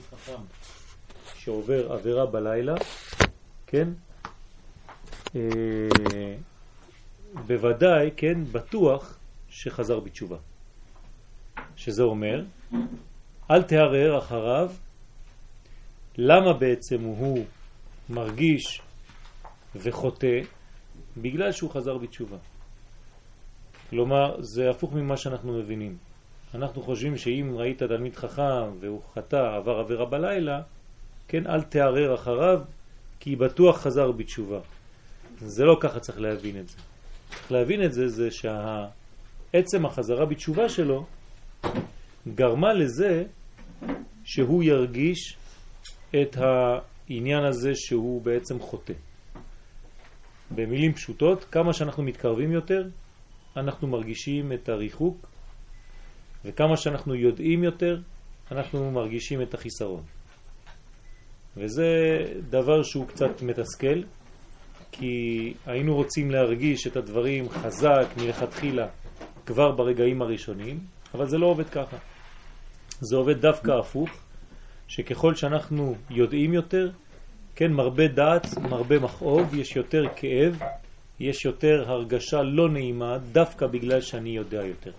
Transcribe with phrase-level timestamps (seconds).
[0.00, 0.42] תלמיד חכם
[1.34, 2.74] שעובר עבירה בלילה,
[3.66, 3.88] כן,
[5.36, 5.40] אה,
[7.46, 9.18] בוודאי, כן, בטוח
[9.48, 10.36] שחזר בתשובה.
[11.76, 12.44] שזה אומר,
[13.50, 14.72] אל תערער אחריו
[16.18, 17.44] למה בעצם הוא
[18.10, 18.82] מרגיש
[19.76, 20.40] וחוטא
[21.16, 22.36] בגלל שהוא חזר בתשובה.
[23.90, 26.09] כלומר, זה הפוך ממה שאנחנו מבינים.
[26.54, 30.62] אנחנו חושבים שאם ראית תלמיד חכם והוא חטא, עבר עבירה בלילה,
[31.28, 32.60] כן, אל תערער אחריו,
[33.20, 34.60] כי בטוח חזר בתשובה.
[35.38, 36.76] זה לא ככה צריך להבין את זה.
[37.28, 41.06] צריך להבין את זה, זה שעצם החזרה בתשובה שלו
[42.34, 43.24] גרמה לזה
[44.24, 45.36] שהוא ירגיש
[46.10, 48.94] את העניין הזה שהוא בעצם חוטא.
[50.50, 52.88] במילים פשוטות, כמה שאנחנו מתקרבים יותר,
[53.56, 55.29] אנחנו מרגישים את הריחוק,
[56.44, 57.96] וכמה שאנחנו יודעים יותר,
[58.52, 60.02] אנחנו מרגישים את החיסרון.
[61.56, 61.86] וזה
[62.50, 64.02] דבר שהוא קצת מתסכל,
[64.92, 68.86] כי היינו רוצים להרגיש את הדברים חזק מלכתחילה
[69.46, 70.78] כבר ברגעים הראשונים,
[71.14, 71.96] אבל זה לא עובד ככה.
[73.00, 74.10] זה עובד דווקא הפוך,
[74.88, 76.90] שככל שאנחנו יודעים יותר,
[77.56, 80.58] כן, מרבה דעת, מרבה מכאוב, יש יותר כאב,
[81.20, 84.92] יש יותר הרגשה לא נעימה, דווקא בגלל שאני יודע יותר.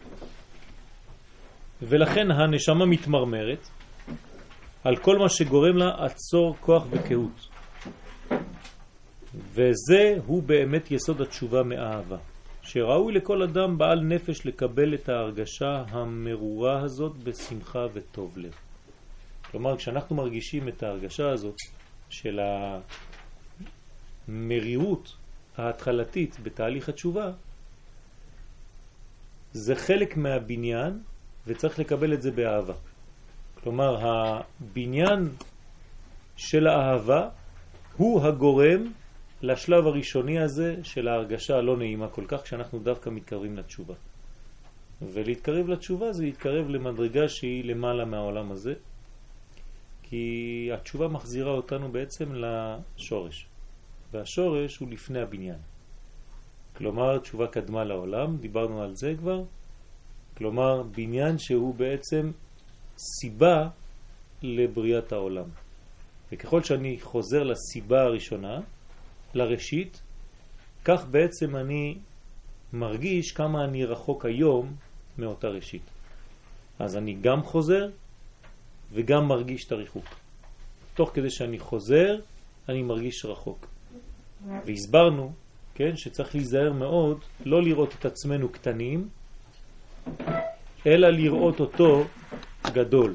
[1.82, 3.68] ולכן הנשמה מתמרמרת
[4.84, 7.48] על כל מה שגורם לה עצור כוח וקהות.
[9.54, 12.18] וזה הוא באמת יסוד התשובה מאהבה,
[12.62, 18.54] שראוי לכל אדם בעל נפש לקבל את ההרגשה המרורה הזאת בשמחה וטוב לב.
[19.52, 21.56] כלומר, כשאנחנו מרגישים את ההרגשה הזאת
[22.10, 22.40] של
[24.28, 25.16] המרירות
[25.58, 27.32] ההתחלתית בתהליך התשובה,
[29.54, 31.00] זה חלק מהבניין
[31.48, 32.74] וצריך לקבל את זה באהבה.
[33.64, 35.30] כלומר, הבניין
[36.36, 37.30] של האהבה
[37.98, 38.92] הוא הגורם
[39.42, 43.94] לשלב הראשוני הזה של ההרגשה הלא נעימה כל כך, כשאנחנו דווקא מתקרבים לתשובה.
[45.02, 48.74] ולהתקרב לתשובה זה להתקרב למדרגה שהיא למעלה מהעולם הזה,
[50.04, 53.48] כי התשובה מחזירה אותנו בעצם לשורש,
[54.12, 55.60] והשורש הוא לפני הבניין.
[56.78, 59.44] כלומר, תשובה קדמה לעולם, דיברנו על זה כבר,
[60.42, 62.32] כלומר, בניין שהוא בעצם
[62.98, 63.68] סיבה
[64.42, 65.46] לבריאת העולם.
[66.32, 68.60] וככל שאני חוזר לסיבה הראשונה,
[69.34, 70.02] לראשית,
[70.86, 71.98] כך בעצם אני
[72.74, 74.76] מרגיש כמה אני רחוק היום
[75.18, 75.86] מאותה ראשית.
[76.80, 77.90] אז אני גם חוזר
[78.94, 80.06] וגם מרגיש את הריחוק.
[80.94, 82.20] תוך כדי שאני חוזר,
[82.70, 83.68] אני מרגיש רחוק.
[84.66, 85.32] והסברנו,
[85.76, 89.10] כן, שצריך להיזהר מאוד לא לראות את עצמנו קטנים,
[90.88, 92.04] אלא לראות אותו
[92.74, 93.14] גדול.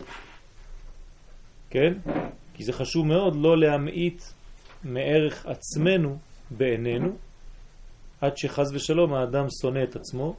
[1.71, 1.93] כן?
[2.55, 4.23] כי זה חשוב מאוד לא להמעיט
[4.85, 6.19] מערך עצמנו
[6.51, 7.17] בעינינו,
[8.21, 10.37] עד שחז ושלום האדם שונא את עצמו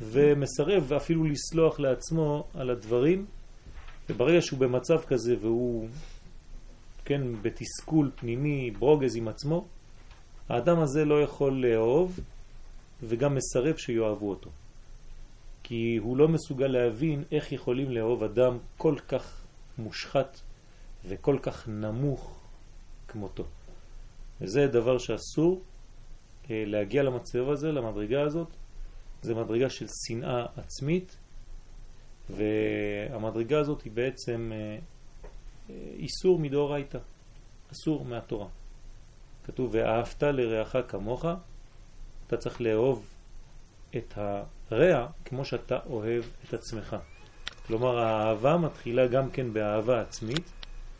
[0.00, 3.26] ומסרב אפילו לסלוח לעצמו על הדברים,
[4.08, 5.88] וברגע שהוא במצב כזה והוא,
[7.04, 9.64] כן, בתסכול פנימי, ברוגז עם עצמו,
[10.48, 12.20] האדם הזה לא יכול לאהוב
[13.02, 14.50] וגם מסרב שיואבו אותו.
[15.66, 19.44] כי הוא לא מסוגל להבין איך יכולים לאהוב אדם כל כך
[19.78, 20.40] מושחת
[21.04, 22.40] וכל כך נמוך
[23.08, 23.44] כמותו.
[24.40, 25.62] וזה דבר שאסור
[26.50, 28.48] אה, להגיע למצב הזה, למדרגה הזאת.
[29.22, 31.16] זה מדרגה של שנאה עצמית,
[32.30, 34.78] והמדרגה הזאת היא בעצם אה,
[35.70, 36.98] אה, איסור מדאורייתא,
[37.72, 38.48] אסור מהתורה.
[39.44, 41.24] כתוב, ואהבת לרעך כמוך,
[42.26, 43.06] אתה צריך לאהוב
[43.96, 44.18] את
[44.70, 46.96] הרע כמו שאתה אוהב את עצמך.
[47.66, 50.52] כלומר, האהבה מתחילה גם כן באהבה עצמית,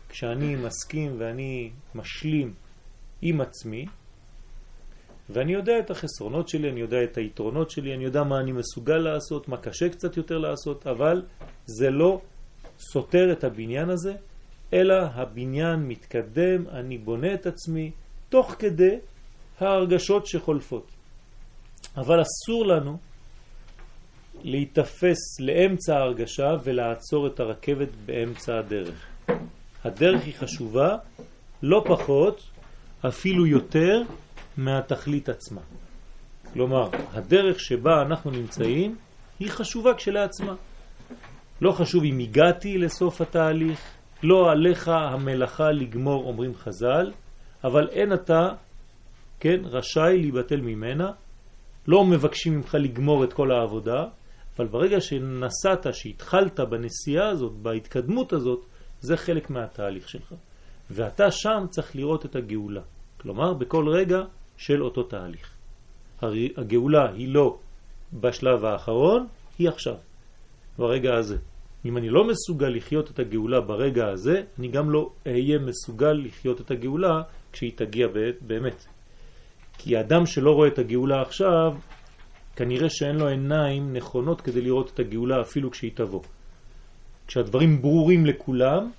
[0.09, 2.53] כשאני מסכים ואני משלים
[3.21, 3.85] עם עצמי,
[5.29, 8.97] ואני יודע את החסרונות שלי, אני יודע את היתרונות שלי, אני יודע מה אני מסוגל
[8.97, 11.21] לעשות, מה קשה קצת יותר לעשות, אבל
[11.65, 12.21] זה לא
[12.79, 14.13] סותר את הבניין הזה,
[14.73, 17.91] אלא הבניין מתקדם, אני בונה את עצמי,
[18.29, 18.99] תוך כדי
[19.59, 20.91] ההרגשות שחולפות.
[21.97, 22.97] אבל אסור לנו
[24.47, 29.07] להתאפס לאמצע ההרגשה ולעצור את הרכבת באמצע הדרך.
[29.83, 30.95] הדרך היא חשובה
[31.63, 32.41] לא פחות,
[33.07, 34.01] אפילו יותר,
[34.57, 35.61] מהתכלית עצמה.
[36.53, 38.95] כלומר, הדרך שבה אנחנו נמצאים
[39.39, 40.53] היא חשובה כשלעצמה.
[41.61, 43.81] לא חשוב אם הגעתי לסוף התהליך,
[44.23, 47.11] לא עליך המלאכה לגמור, אומרים חז"ל,
[47.63, 48.49] אבל אין אתה,
[49.39, 51.11] כן, רשאי להיבטל ממנה,
[51.87, 54.05] לא מבקשים ממך לגמור את כל העבודה,
[54.57, 58.65] אבל ברגע שנסעת, שהתחלת בנסיעה הזאת, בהתקדמות הזאת,
[59.01, 60.33] זה חלק מהתהליך שלך.
[60.89, 62.81] ואתה שם צריך לראות את הגאולה.
[63.17, 64.19] כלומר, בכל רגע
[64.57, 65.51] של אותו תהליך.
[66.57, 67.57] הגאולה היא לא
[68.13, 69.27] בשלב האחרון,
[69.59, 69.95] היא עכשיו,
[70.77, 71.37] ברגע הזה.
[71.85, 76.61] אם אני לא מסוגל לחיות את הגאולה ברגע הזה, אני גם לא אהיה מסוגל לחיות
[76.61, 77.21] את הגאולה
[77.51, 78.07] כשהיא תגיע
[78.41, 78.85] באמת.
[79.77, 81.73] כי האדם שלא רואה את הגאולה עכשיו,
[82.55, 86.21] כנראה שאין לו עיניים נכונות כדי לראות את הגאולה אפילו כשהיא תבוא.
[87.27, 88.91] כשהדברים ברורים לכולם,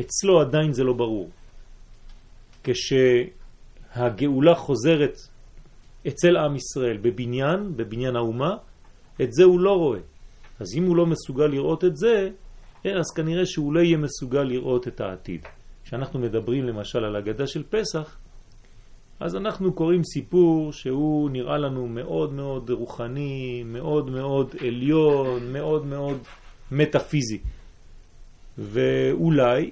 [0.00, 1.30] אצלו עדיין זה לא ברור.
[2.64, 5.16] כשהגאולה חוזרת
[6.08, 8.56] אצל עם ישראל בבניין, בבניין האומה,
[9.22, 10.00] את זה הוא לא רואה.
[10.60, 12.30] אז אם הוא לא מסוגל לראות את זה,
[12.86, 15.40] אה, אז כנראה שהוא לא יהיה מסוגל לראות את העתיד.
[15.84, 18.16] כשאנחנו מדברים למשל על הגדה של פסח,
[19.20, 26.18] אז אנחנו קוראים סיפור שהוא נראה לנו מאוד מאוד רוחני, מאוד מאוד עליון, מאוד מאוד
[26.72, 27.38] מטאפיזי.
[28.58, 29.70] ואולי,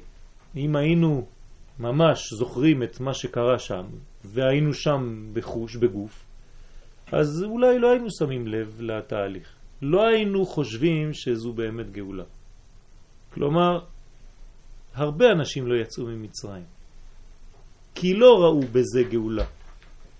[0.56, 1.26] אם היינו
[1.78, 3.84] ממש זוכרים את מה שקרה שם,
[4.25, 6.26] והיינו שם בחוש, בגוף,
[7.12, 9.56] אז אולי לא היינו שמים לב לתהליך.
[9.82, 12.25] לא היינו חושבים שזו באמת גאולה.
[13.34, 13.78] כלומר,
[14.94, 16.64] הרבה אנשים לא יצאו ממצרים,
[17.94, 19.44] כי לא ראו בזה גאולה.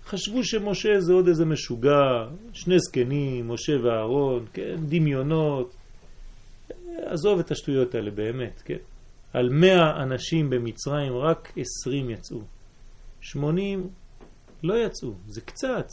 [0.05, 5.75] חשבו שמשה זה עוד איזה משוגע, שני זקנים, משה ואהרון, כן, דמיונות.
[7.05, 8.77] עזוב את השטויות האלה באמת, כן.
[9.33, 12.41] על מאה אנשים במצרים רק עשרים יצאו.
[13.21, 13.89] שמונים
[14.63, 15.87] לא יצאו, זה קצת.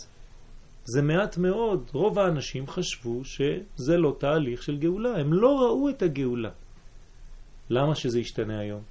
[0.84, 1.90] זה מעט מאוד.
[1.92, 5.20] רוב האנשים חשבו שזה לא תהליך של גאולה.
[5.20, 6.50] הם לא ראו את הגאולה.
[7.70, 8.82] למה שזה ישתנה היום?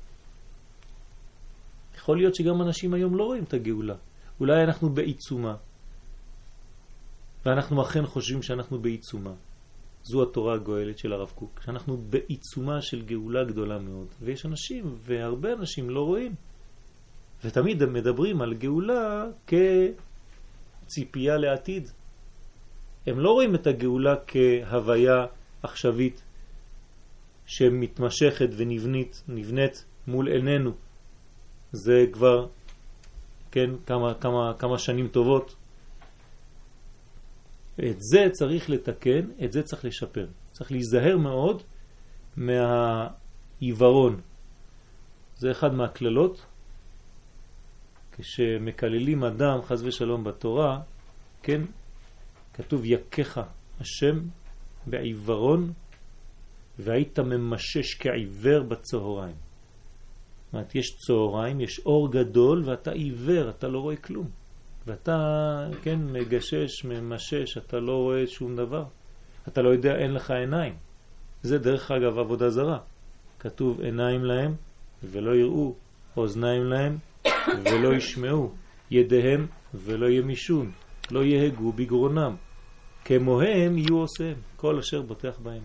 [2.08, 3.96] יכול להיות שגם אנשים היום לא רואים את הגאולה.
[4.40, 5.56] אולי אנחנו בעיצומה,
[7.46, 9.34] ואנחנו אכן חושבים שאנחנו בעיצומה.
[10.04, 14.08] זו התורה הגואלת של הרב קוק, שאנחנו בעיצומה של גאולה גדולה מאוד.
[14.22, 16.36] ויש אנשים, והרבה אנשים לא רואים.
[17.44, 19.26] ותמיד הם מדברים על גאולה
[20.88, 21.90] כציפייה לעתיד.
[23.08, 25.26] הם לא רואים את הגאולה כהוויה
[25.64, 26.24] עכשווית
[27.46, 30.87] שמתמשכת ונבנית, נבנית מול עינינו.
[31.72, 32.48] זה כבר,
[33.52, 35.56] כן, כמה, כמה, כמה שנים טובות.
[37.80, 40.28] את זה צריך לתקן, את זה צריך לשפר.
[40.52, 41.64] צריך להיזהר מאוד
[42.38, 44.22] מהעיוורון.
[45.38, 46.46] זה אחד מהכללות.
[48.12, 50.80] כשמקללים אדם, חז ושלום בתורה,
[51.44, 51.62] כן,
[52.54, 53.42] כתוב יקך
[53.80, 54.20] השם
[54.88, 55.74] בעיוורון
[56.80, 59.47] והיית ממשש כעיוור בצהריים.
[60.48, 64.28] זאת אומרת, יש צהריים, יש אור גדול ואתה עיוור, אתה לא רואה כלום.
[64.88, 68.84] ואתה, כן, מגשש, ממשש, אתה לא רואה שום דבר.
[69.48, 70.74] אתה לא יודע, אין לך עיניים.
[71.44, 72.80] זה דרך אגב עבודה זרה.
[73.40, 74.56] כתוב עיניים להם
[75.04, 75.74] ולא יראו,
[76.18, 76.98] אוזניים להם
[77.66, 78.52] ולא ישמעו,
[78.92, 80.72] ידיהם ולא ימישון,
[81.12, 82.36] לא יהגו בגרונם.
[83.06, 85.64] כמוהם יהיו עושיהם, כל אשר בוטח בהם.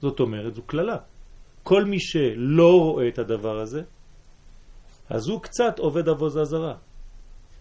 [0.00, 0.96] זאת אומרת, זו כללה.
[1.62, 3.82] כל מי שלא רואה את הדבר הזה,
[5.10, 6.76] אז הוא קצת עובד עבודה זרה.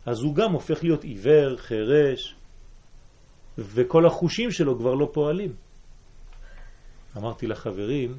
[0.06, 2.36] אז הוא גם הופך להיות עיוור, חרש,
[3.58, 5.56] וכל החושים שלו כבר לא פועלים.
[7.18, 8.18] אמרתי לחברים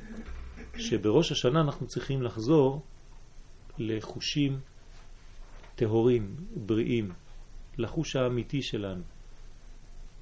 [0.78, 2.82] שבראש השנה אנחנו צריכים לחזור
[3.78, 4.60] לחושים
[5.74, 7.12] טהורים, בריאים,
[7.78, 9.02] לחוש האמיתי שלנו.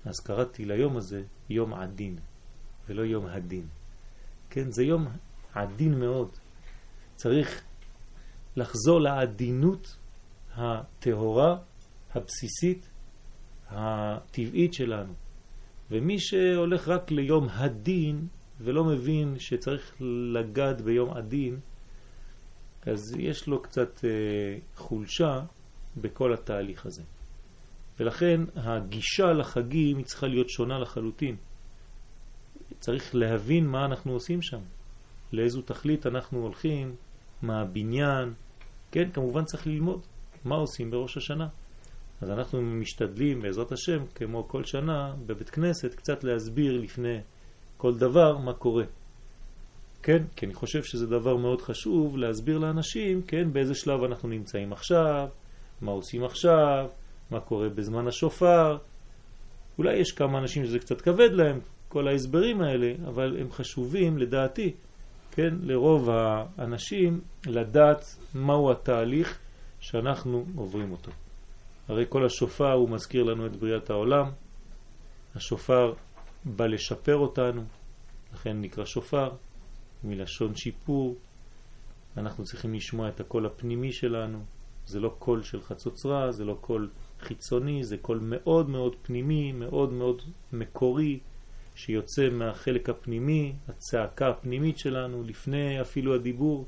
[0.04, 2.18] אז קראתי ליום הזה יום עדין,
[2.88, 3.66] ולא יום הדין.
[4.50, 5.06] כן, זה יום
[5.54, 6.28] עדין מאוד.
[7.14, 7.64] צריך
[8.56, 9.96] לחזור לעדינות
[10.54, 11.56] הטהורה,
[12.14, 12.90] הבסיסית,
[13.68, 15.12] הטבעית שלנו.
[15.90, 18.26] ומי שהולך רק ליום הדין
[18.60, 19.96] ולא מבין שצריך
[20.34, 21.60] לגעת ביום עדין,
[22.82, 25.40] אז יש לו קצת אה, חולשה
[25.96, 27.02] בכל התהליך הזה.
[28.00, 31.36] ולכן הגישה לחגים היא צריכה להיות שונה לחלוטין.
[32.78, 34.60] צריך להבין מה אנחנו עושים שם,
[35.32, 36.94] לאיזו תכלית אנחנו הולכים,
[37.42, 38.34] מה הבניין,
[38.90, 40.00] כן, כמובן צריך ללמוד
[40.44, 41.48] מה עושים בראש השנה.
[42.20, 47.18] אז אנחנו משתדלים בעזרת השם, כמו כל שנה, בבית כנסת, קצת להסביר לפני
[47.76, 48.84] כל דבר מה קורה.
[50.02, 54.72] כן, כי אני חושב שזה דבר מאוד חשוב להסביר לאנשים, כן, באיזה שלב אנחנו נמצאים
[54.72, 55.28] עכשיו,
[55.80, 56.86] מה עושים עכשיו,
[57.30, 58.76] מה קורה בזמן השופר.
[59.78, 64.74] אולי יש כמה אנשים שזה קצת כבד להם, כל ההסברים האלה, אבל הם חשובים לדעתי,
[65.36, 69.38] כן, לרוב האנשים לדעת מהו התהליך
[69.80, 71.10] שאנחנו עוברים אותו.
[71.88, 74.30] הרי כל השופר הוא מזכיר לנו את בריאת העולם,
[75.34, 75.94] השופר
[76.44, 77.64] בא לשפר אותנו,
[78.34, 79.30] לכן נקרא שופר,
[80.04, 81.16] מלשון שיפור,
[82.16, 84.38] אנחנו צריכים לשמוע את הקול הפנימי שלנו.
[84.86, 86.90] זה לא קול של חצוצרה, זה לא קול
[87.20, 91.20] חיצוני, זה קול מאוד מאוד פנימי, מאוד מאוד מקורי,
[91.76, 96.66] שיוצא מהחלק הפנימי, הצעקה הפנימית שלנו, לפני אפילו הדיבור.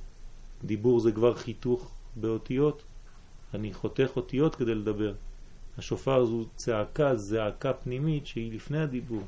[0.65, 2.83] דיבור זה כבר חיתוך באותיות.
[3.55, 5.15] אני חותך אותיות כדי לדבר.
[5.79, 9.23] השופר זו צעקה, זעקה פנימית שהיא לפני הדיבור.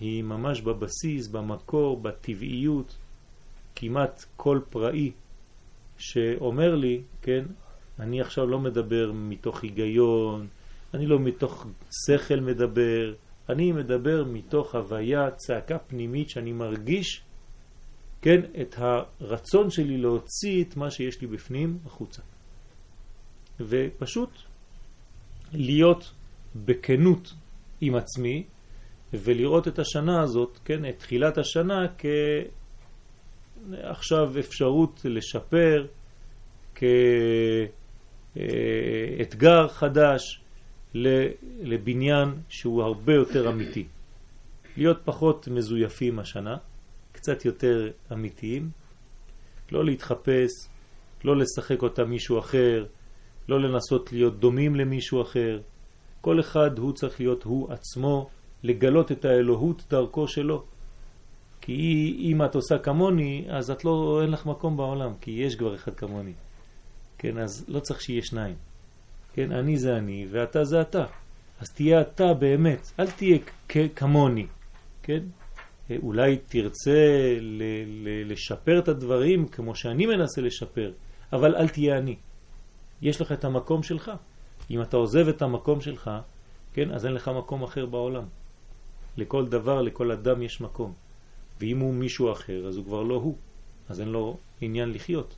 [0.00, 2.96] היא ממש בבסיס, במקור, בטבעיות,
[3.76, 5.12] כמעט כל פראי
[5.98, 7.44] שאומר לי, כן,
[8.00, 10.46] אני עכשיו לא מדבר מתוך היגיון,
[10.94, 11.66] אני לא מתוך
[12.06, 13.14] שכל מדבר,
[13.48, 17.22] אני מדבר מתוך הוויה, צעקה פנימית שאני מרגיש,
[18.22, 22.22] כן, את הרצון שלי להוציא את מה שיש לי בפנים החוצה.
[23.60, 24.30] ופשוט
[25.52, 26.12] להיות
[26.56, 27.34] בכנות
[27.80, 28.44] עם עצמי
[29.12, 31.86] ולראות את השנה הזאת, כן, את תחילת השנה
[33.68, 35.86] כעכשיו אפשרות לשפר,
[38.34, 40.40] כאתגר חדש
[41.62, 43.86] לבניין שהוא הרבה יותר אמיתי.
[44.76, 46.56] להיות פחות מזויפים השנה,
[47.12, 48.70] קצת יותר אמיתיים,
[49.72, 50.50] לא להתחפש,
[51.24, 52.86] לא לשחק אותה מישהו אחר,
[53.48, 55.60] לא לנסות להיות דומים למישהו אחר.
[56.20, 58.30] כל אחד הוא צריך להיות הוא עצמו,
[58.62, 60.64] לגלות את האלוהות דרכו שלו.
[61.60, 65.74] כי אם את עושה כמוני, אז את לא, אין לך מקום בעולם, כי יש כבר
[65.74, 66.32] אחד כמוני.
[67.18, 68.54] כן, אז לא צריך שיהיה שניים.
[69.36, 71.04] כן, אני זה אני ואתה זה אתה.
[71.60, 73.38] אז תהיה אתה באמת, אל תהיה
[73.94, 74.46] כמוני,
[75.02, 75.22] כן?
[76.02, 76.98] אולי תרצה
[78.26, 80.92] לשפר את הדברים כמו שאני מנסה לשפר,
[81.32, 82.16] אבל אל תהיה אני.
[83.02, 84.10] יש לך את המקום שלך.
[84.70, 86.10] אם אתה עוזב את המקום שלך,
[86.72, 88.24] כן, אז אין לך מקום אחר בעולם.
[89.16, 90.92] לכל דבר, לכל אדם יש מקום.
[91.60, 93.36] ואם הוא מישהו אחר, אז הוא כבר לא הוא.
[93.88, 95.36] אז אין לו עניין לחיות.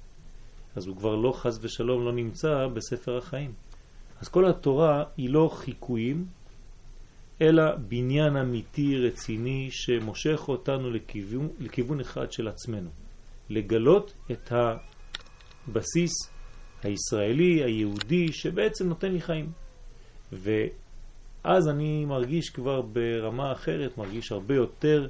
[0.76, 3.52] אז הוא כבר לא חז ושלום לא נמצא בספר החיים.
[4.20, 6.26] אז כל התורה היא לא חיקויים,
[7.40, 12.90] אלא בניין אמיתי רציני שמושך אותנו לכיוון, לכיוון אחד של עצמנו.
[13.50, 16.12] לגלות את הבסיס
[16.82, 19.52] הישראלי, היהודי, שבעצם נותן לי חיים.
[20.32, 25.08] ואז אני מרגיש כבר ברמה אחרת, מרגיש הרבה יותר,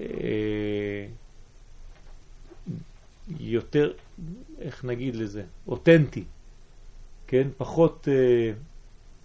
[0.00, 1.06] אה,
[3.40, 3.92] יותר,
[4.58, 6.24] איך נגיד לזה, אותנטי,
[7.26, 7.48] כן?
[7.56, 8.52] פחות אה,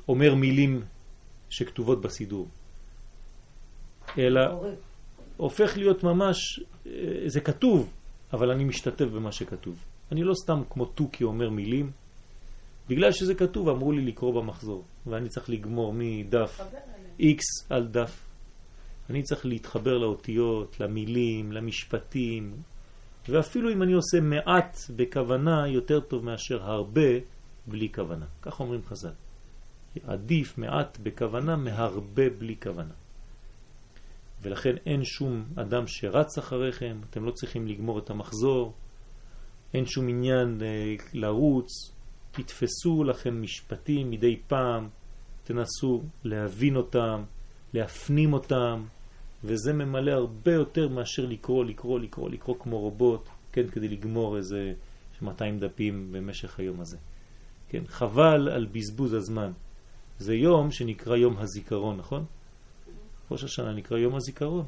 [0.08, 0.82] אומר מילים
[1.50, 2.48] שכתובות בסידור,
[4.18, 4.42] אלא
[5.38, 6.92] הופך להיות ממש, אה,
[7.26, 7.90] זה כתוב,
[8.34, 9.84] אבל אני משתתף במה שכתוב.
[10.12, 11.92] אני לא סתם כמו תוכי אומר מילים,
[12.90, 16.62] בגלל שזה כתוב אמרו לי לקרוא במחזור, ואני צריך לגמור מדף
[17.20, 17.40] X
[17.70, 18.26] על דף.
[19.10, 22.54] אני צריך להתחבר לאותיות, למילים, למשפטים,
[23.30, 27.10] ואפילו אם אני עושה מעט בכוונה, יותר טוב מאשר הרבה
[27.70, 28.26] בלי כוונה.
[28.42, 29.14] כך אומרים חז"ל.
[30.04, 32.94] עדיף מעט בכוונה מהרבה בלי כוונה.
[34.42, 38.74] ולכן אין שום אדם שרץ אחריכם, אתם לא צריכים לגמור את המחזור,
[39.74, 41.92] אין שום עניין אה, לרוץ,
[42.32, 44.90] תתפסו לכם משפטים מדי פעם,
[45.44, 47.24] תנסו להבין אותם,
[47.74, 48.84] להפנים אותם,
[49.44, 54.74] וזה ממלא הרבה יותר מאשר לקרוא, לקרוא, לקרוא, לקרוא כמו רובוט, כן, כדי לגמור איזה
[55.22, 56.98] 200 דפים במשך היום הזה.
[57.70, 59.52] כן, חבל על בזבוז הזמן.
[60.20, 62.26] זה יום שנקרא יום הזיכרון, נכון?
[63.32, 64.66] ראש השנה נקרא יום הזיכרון.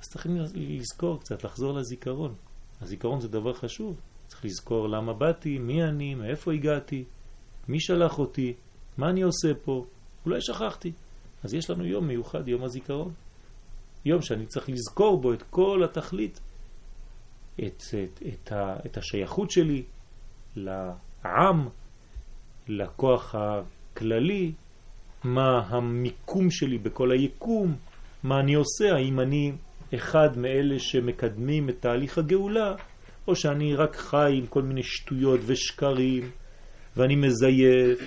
[0.00, 2.34] אז צריכים לזכור קצת, לחזור לזיכרון.
[2.80, 4.00] הזיכרון זה דבר חשוב.
[4.26, 7.04] צריך לזכור למה באתי, מי אני, מאיפה הגעתי,
[7.68, 8.54] מי שלח אותי,
[8.98, 9.84] מה אני עושה פה,
[10.26, 10.92] אולי שכחתי.
[11.44, 13.12] אז יש לנו יום מיוחד, יום הזיכרון.
[14.04, 16.40] יום שאני צריך לזכור בו את כל התכלית,
[17.54, 18.52] את, את, את,
[18.86, 19.82] את השייכות שלי
[20.56, 21.68] לעם,
[22.68, 24.52] לכוח הכללי,
[25.24, 27.76] מה המיקום שלי בכל היקום,
[28.22, 29.52] מה אני עושה, האם אני
[29.94, 32.74] אחד מאלה שמקדמים את תהליך הגאולה,
[33.28, 36.30] או שאני רק חי עם כל מיני שטויות ושקרים,
[36.96, 37.98] ואני מזייף,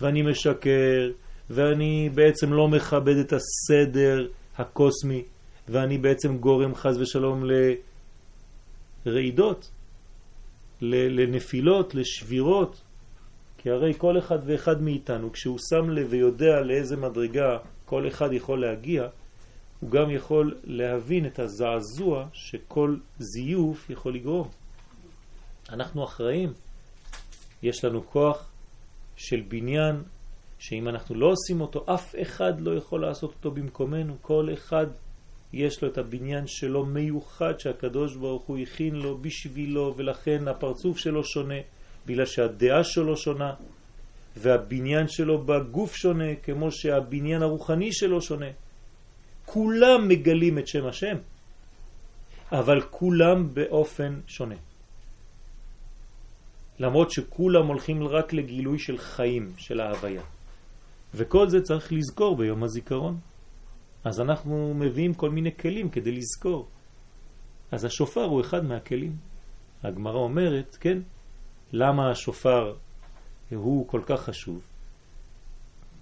[0.00, 1.10] ואני משקר,
[1.50, 4.26] ואני בעצם לא מכבד את הסדר
[4.56, 5.22] הקוסמי,
[5.68, 7.44] ואני בעצם גורם חז ושלום
[9.06, 9.70] לרעידות,
[10.80, 12.80] לנפילות, לשבירות,
[13.62, 18.60] כי הרי כל אחד ואחד מאיתנו, כשהוא שם לב ויודע לאיזה מדרגה כל אחד יכול
[18.60, 19.08] להגיע,
[19.80, 24.48] הוא גם יכול להבין את הזעזוע שכל זיוף יכול לגרום.
[25.70, 26.52] אנחנו אחראים.
[27.62, 28.50] יש לנו כוח
[29.16, 30.02] של בניין
[30.58, 34.16] שאם אנחנו לא עושים אותו, אף אחד לא יכול לעשות אותו במקומנו.
[34.20, 34.86] כל אחד
[35.52, 41.24] יש לו את הבניין שלו מיוחד שהקדוש ברוך הוא הכין לו בשבילו ולכן הפרצוף שלו
[41.24, 41.60] שונה
[42.10, 43.54] בגלל שהדעה שלו שונה
[44.36, 48.50] והבניין שלו בגוף שונה כמו שהבניין הרוחני שלו שונה.
[49.44, 51.16] כולם מגלים את שם השם,
[52.52, 54.54] אבל כולם באופן שונה.
[56.78, 60.22] למרות שכולם הולכים רק לגילוי של חיים, של ההוויה.
[61.14, 63.18] וכל זה צריך לזכור ביום הזיכרון.
[64.04, 66.68] אז אנחנו מביאים כל מיני כלים כדי לזכור.
[67.72, 69.16] אז השופר הוא אחד מהכלים.
[69.82, 70.98] הגמרא אומרת, כן,
[71.72, 72.74] למה השופר
[73.50, 74.60] הוא כל כך חשוב?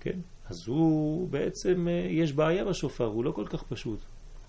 [0.00, 3.98] כן, אז הוא בעצם, אה, יש בעיה בשופר, הוא לא כל כך פשוט,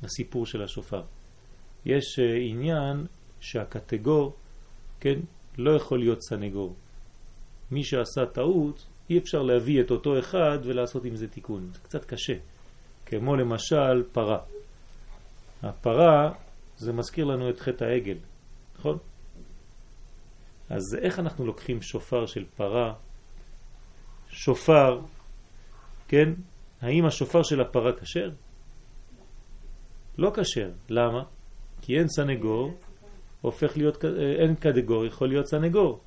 [0.04, 1.02] הסיפור של השופר.
[1.86, 3.06] יש אה, עניין
[3.40, 4.34] שהקטגור,
[5.00, 5.20] כן,
[5.58, 6.76] לא יכול להיות סנגור.
[7.72, 11.70] מי שעשה טעות, אי אפשר להביא את אותו אחד ולעשות עם זה תיקון.
[11.74, 12.34] זה קצת קשה.
[13.06, 14.40] כמו למשל פרה.
[15.64, 16.34] הפרה
[16.78, 18.18] זה מזכיר לנו את חטא העגל,
[18.80, 18.98] נכון?
[20.70, 22.94] אז איך אנחנו לוקחים שופר של פרה?
[24.28, 25.00] שופר,
[26.08, 26.34] כן?
[26.82, 28.30] האם השופר של הפרה כשר?
[30.18, 30.70] לא כשר.
[30.90, 31.24] למה?
[31.82, 32.74] כי אין סנגור,
[33.42, 34.06] הופך להיות,
[34.40, 36.00] אין קטגור, יכול להיות סנגור.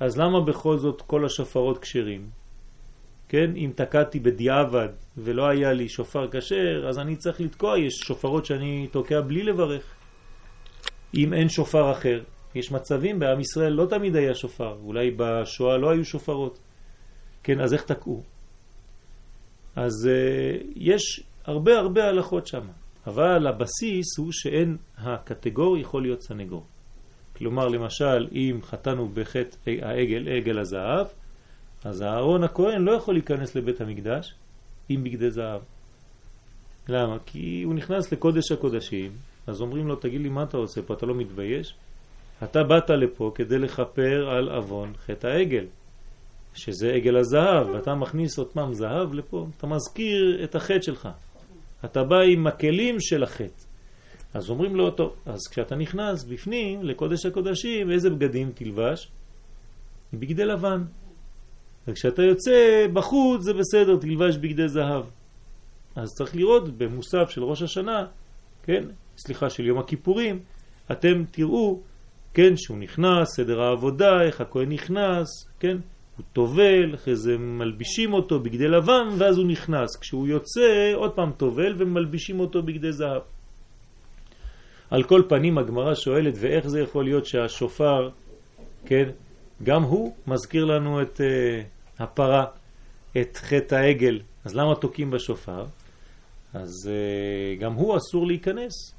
[0.00, 2.30] אז למה בכל זאת כל השופרות כשרים?
[3.28, 8.46] כן, אם תקעתי בדיעבד ולא היה לי שופר כשר, אז אני צריך לתקוע, יש שופרות
[8.46, 9.94] שאני תוקע בלי לברך.
[11.14, 12.22] אם אין שופר אחר,
[12.54, 16.58] יש מצבים בעם ישראל לא תמיד היה שופר, אולי בשואה לא היו שופרות.
[17.42, 18.22] כן, אז איך תקעו?
[19.76, 22.66] אז uh, יש הרבה הרבה הלכות שם,
[23.06, 26.66] אבל הבסיס הוא שאין הקטגור יכול להיות סנגור.
[27.36, 31.06] כלומר, למשל, אם חטאנו בחטא העגל, עגל הזהב,
[31.84, 34.34] אז הארון הכהן לא יכול להיכנס לבית המקדש
[34.88, 35.60] עם בגדי זהב.
[36.88, 37.18] למה?
[37.26, 39.12] כי הוא נכנס לקודש הקודשים,
[39.46, 40.94] אז אומרים לו, תגיד לי, מה אתה עושה פה?
[40.94, 41.74] אתה לא מתבייש?
[42.44, 45.64] אתה באת לפה כדי לכפר על אבון חטא העגל,
[46.54, 51.08] שזה עגל הזהב, ואתה מכניס פעם זהב לפה, אתה מזכיר את החטא שלך.
[51.84, 53.64] אתה בא עם הכלים של החטא.
[54.34, 59.08] אז אומרים לו, טוב, אז כשאתה נכנס בפנים לקודש הקודשים, איזה בגדים תלבש?
[60.12, 60.84] בגדי לבן.
[61.88, 65.04] וכשאתה יוצא בחוץ זה בסדר, תלבש בגדי זהב.
[65.96, 68.06] אז צריך לראות במוסף של ראש השנה,
[68.62, 68.84] כן,
[69.16, 70.40] סליחה, של יום הכיפורים,
[70.92, 71.80] אתם תראו,
[72.34, 75.28] כן, שהוא נכנס, סדר העבודה, איך הכהן נכנס,
[75.60, 75.76] כן,
[76.16, 79.96] הוא טובל, אחרי זה מלבישים אותו בגדי לבן, ואז הוא נכנס.
[80.00, 83.22] כשהוא יוצא, עוד פעם טובל ומלבישים אותו בגדי זהב.
[84.90, 88.10] על כל פנים הגמרא שואלת, ואיך זה יכול להיות שהשופר,
[88.86, 89.10] כן,
[89.62, 92.44] גם הוא מזכיר לנו את uh, הפרה,
[93.20, 94.20] את חטא העגל.
[94.44, 95.64] אז למה תוקעים בשופר?
[96.54, 98.94] אז uh, גם הוא אסור להיכנס.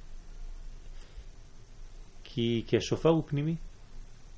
[2.35, 3.55] כי, כי השופר הוא פנימי.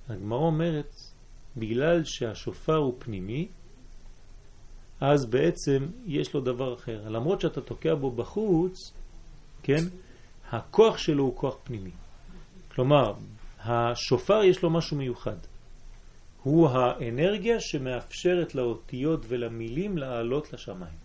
[0.10, 0.96] הגמרא אומרת,
[1.58, 3.48] בגלל שהשופר הוא פנימי,
[5.02, 7.10] אז בעצם יש לו דבר אחר.
[7.10, 8.94] למרות שאתה תוקע בו בחוץ,
[9.64, 9.84] כן,
[10.52, 11.92] הכוח שלו הוא כוח פנימי.
[12.72, 13.14] כלומר,
[13.60, 15.38] השופר יש לו משהו מיוחד.
[16.44, 20.98] הוא האנרגיה שמאפשרת לאותיות ולמילים לעלות לשמיים.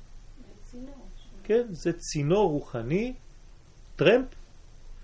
[1.45, 3.13] כן, זה צינור רוחני,
[3.97, 4.42] טרמפ,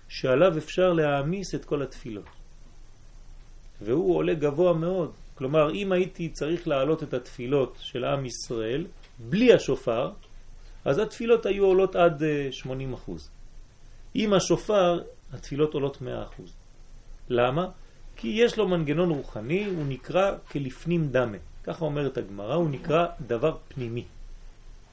[0.08, 2.24] שעליו אפשר להעמיס את כל התפילות.
[3.80, 5.12] והוא עולה גבוה מאוד.
[5.34, 8.86] כלומר, אם הייתי צריך להעלות את התפילות של עם ישראל
[9.18, 10.10] בלי השופר,
[10.84, 12.98] אז התפילות היו עולות עד 80 אה,
[14.14, 16.42] עם השופר התפילות עולות 100%.
[17.28, 17.66] למה?
[18.16, 21.38] כי יש לו מנגנון רוחני, הוא נקרא כלפנים דמה.
[21.64, 24.04] ככה אומרת הגמרא, הוא נקרא דבר פנימי.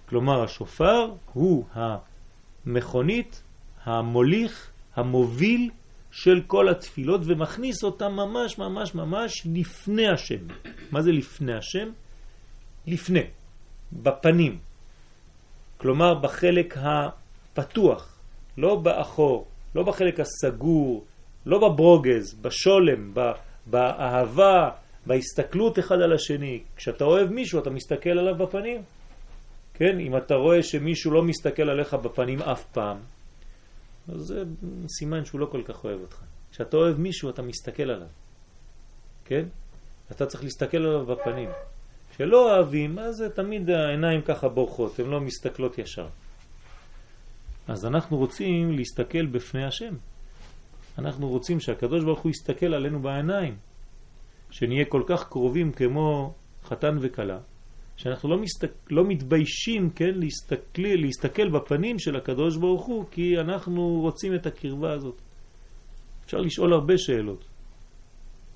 [0.09, 3.43] כלומר, השופר הוא המכונית,
[3.83, 5.69] המוליך, המוביל
[6.11, 10.47] של כל התפילות ומכניס אותם ממש ממש ממש לפני השם.
[10.91, 11.89] מה זה לפני השם?
[12.87, 13.23] לפני,
[13.93, 14.57] בפנים.
[15.77, 18.17] כלומר, בחלק הפתוח,
[18.57, 21.05] לא באחור, לא בחלק הסגור,
[21.45, 23.13] לא בברוגז, בשולם,
[23.65, 24.69] באהבה,
[25.05, 26.59] בהסתכלות אחד על השני.
[26.75, 28.81] כשאתה אוהב מישהו אתה מסתכל עליו בפנים.
[29.73, 32.97] כן, אם אתה רואה שמישהו לא מסתכל עליך בפנים אף פעם,
[34.07, 34.43] אז זה
[34.87, 36.21] סימן שהוא לא כל כך אוהב אותך.
[36.51, 38.07] כשאתה אוהב מישהו אתה מסתכל עליו,
[39.25, 39.45] כן?
[40.11, 41.49] אתה צריך להסתכל עליו בפנים.
[42.11, 46.07] כשלא אוהבים, אז תמיד העיניים ככה בורחות, הן לא מסתכלות ישר.
[47.67, 49.95] אז אנחנו רוצים להסתכל בפני השם.
[50.97, 53.57] אנחנו רוצים שהקדוש ברוך הוא יסתכל עלינו בעיניים,
[54.51, 57.39] שנהיה כל כך קרובים כמו חתן וקלה,
[57.97, 63.99] שאנחנו לא, מסתק, לא מתביישים, כן, להסתכל, להסתכל בפנים של הקדוש ברוך הוא, כי אנחנו
[64.01, 65.21] רוצים את הקרבה הזאת.
[66.25, 67.45] אפשר לשאול הרבה שאלות.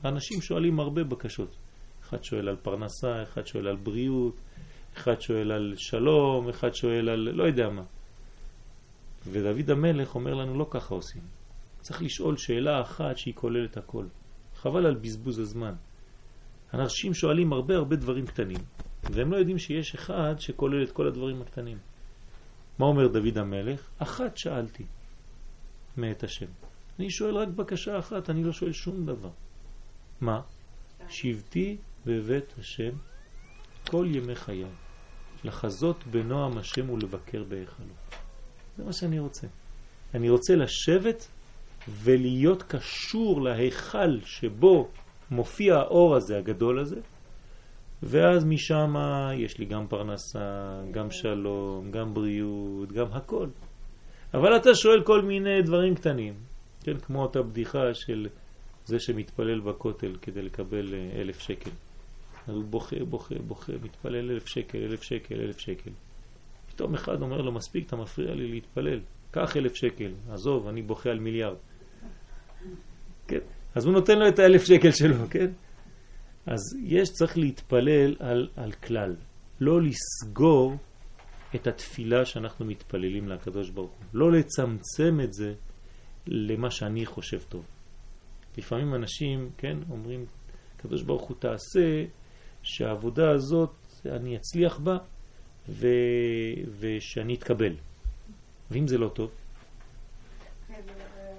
[0.03, 1.55] האנשים שואלים הרבה בקשות.
[2.01, 4.35] אחד שואל על פרנסה, אחד שואל על בריאות,
[4.97, 7.83] אחד שואל על שלום, אחד שואל על לא יודע מה.
[9.27, 11.21] ודוד המלך אומר לנו לא ככה עושים.
[11.81, 14.05] צריך לשאול שאלה אחת שהיא כוללת הכל.
[14.55, 15.73] חבל על בזבוז הזמן.
[16.73, 18.59] אנשים שואלים הרבה הרבה דברים קטנים,
[19.13, 21.77] והם לא יודעים שיש אחד שכולל את כל הדברים הקטנים.
[22.79, 23.89] מה אומר דוד המלך?
[23.97, 24.83] אחת שאלתי
[25.97, 26.45] מאת השם.
[26.99, 29.29] אני שואל רק בקשה אחת, אני לא שואל שום דבר.
[30.21, 30.41] מה?
[31.09, 32.91] שבתי בבית השם
[33.89, 34.65] כל ימי חיי,
[35.43, 37.85] לחזות בנועם השם ולבקר בהיכלו.
[38.77, 39.47] זה מה שאני רוצה.
[40.13, 41.27] אני רוצה לשבת
[41.87, 44.89] ולהיות קשור להיכל שבו
[45.31, 46.99] מופיע האור הזה, הגדול הזה,
[48.03, 48.93] ואז משם
[49.37, 53.47] יש לי גם פרנסה, גם שלום, גם בריאות, גם הכל.
[54.33, 56.33] אבל אתה שואל כל מיני דברים קטנים,
[56.83, 58.27] כן, כמו אותה בדיחה של
[58.85, 61.71] זה שמתפלל בכותל כדי לקבל אה, אלף שקל.
[62.47, 65.91] אז הוא בוכה, בוכה, בוכה, מתפלל אלף שקל, אלף שקל, אלף שקל.
[66.67, 68.99] פתאום אחד אומר לו, מספיק, אתה מפריע לי להתפלל.
[69.31, 71.57] קח אלף שקל, עזוב, אני בוכה על מיליארד.
[73.27, 73.39] כן?
[73.75, 75.51] אז הוא נותן לו את האלף שקל שלו, כן?
[76.45, 79.15] אז יש, צריך להתפלל על, על כלל.
[79.59, 80.75] לא לסגור
[81.55, 84.05] את התפילה שאנחנו מתפללים לקדוש ברוך הוא.
[84.13, 85.53] לא לצמצם את זה
[86.27, 87.65] למה שאני חושב טוב.
[88.57, 90.25] לפעמים אנשים, כן, אומרים,
[90.77, 92.05] קדוש ברוך הוא תעשה
[92.63, 93.73] שהעבודה הזאת,
[94.05, 94.97] אני אצליח בה
[95.69, 95.87] ו...
[96.79, 97.75] ושאני אתקבל.
[98.71, 99.31] ואם זה לא טוב,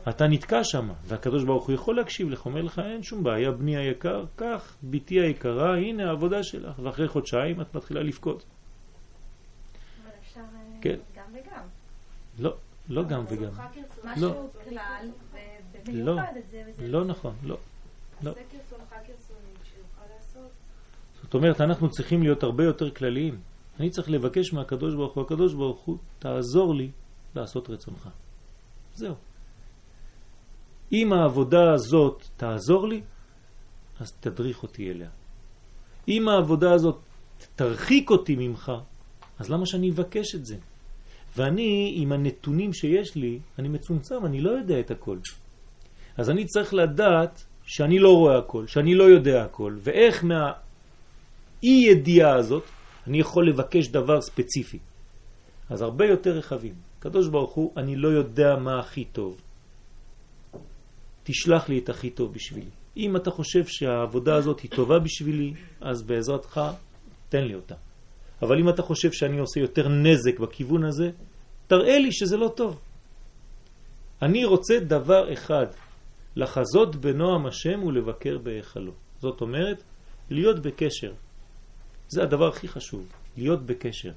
[0.08, 3.76] אתה נתקע שם, והקדוש ברוך הוא יכול להקשיב לך, אומר לך, אין שום בעיה, בני
[3.76, 8.44] היקר, קח, ביתי היקרה, הנה העבודה שלך, ואחרי חודשיים את מתחילה לבכות.
[10.02, 10.96] אבל אפשר אה, כן.
[11.16, 11.64] גם וגם.
[12.38, 12.56] לא,
[12.88, 13.50] לא גם וגם.
[14.04, 15.10] משהו כלל,
[15.92, 16.16] לא,
[16.78, 17.56] לא נכון, לא.
[18.22, 18.32] לא.
[21.22, 23.40] זאת אומרת, אנחנו צריכים להיות הרבה יותר כלליים.
[23.80, 26.90] אני צריך לבקש מהקדוש ברוך הוא, הקדוש ברוך הוא, תעזור לי
[27.34, 28.08] לעשות רצונך.
[28.94, 29.14] זהו.
[30.92, 33.00] אם העבודה הזאת תעזור לי,
[34.00, 35.08] אז תדריך אותי אליה.
[36.08, 36.98] אם העבודה הזאת
[37.56, 38.72] תרחיק אותי ממך,
[39.38, 40.56] אז למה שאני אבקש את זה?
[41.36, 45.18] ואני, עם הנתונים שיש לי, אני מצומצם, אני לא יודע את הכל.
[46.16, 52.34] אז אני צריך לדעת שאני לא רואה הכל, שאני לא יודע הכל, ואיך מהאי ידיעה
[52.34, 52.64] הזאת
[53.06, 54.78] אני יכול לבקש דבר ספציפי.
[55.70, 56.74] אז הרבה יותר רחבים.
[56.98, 59.40] קדוש ברוך הוא, אני לא יודע מה הכי טוב.
[61.30, 62.70] תשלח לי את הכי טוב בשבילי.
[62.96, 66.60] אם אתה חושב שהעבודה הזאת היא טובה בשבילי, אז בעזרתך
[67.28, 67.74] תן לי אותה.
[68.42, 71.10] אבל אם אתה חושב שאני עושה יותר נזק בכיוון הזה,
[71.66, 72.80] תראה לי שזה לא טוב.
[74.22, 75.66] אני רוצה דבר אחד,
[76.36, 78.92] לחזות בנועם השם ולבקר בהיכלו.
[79.20, 79.82] זאת אומרת,
[80.30, 81.12] להיות בקשר.
[82.08, 84.12] זה הדבר הכי חשוב, להיות בקשר.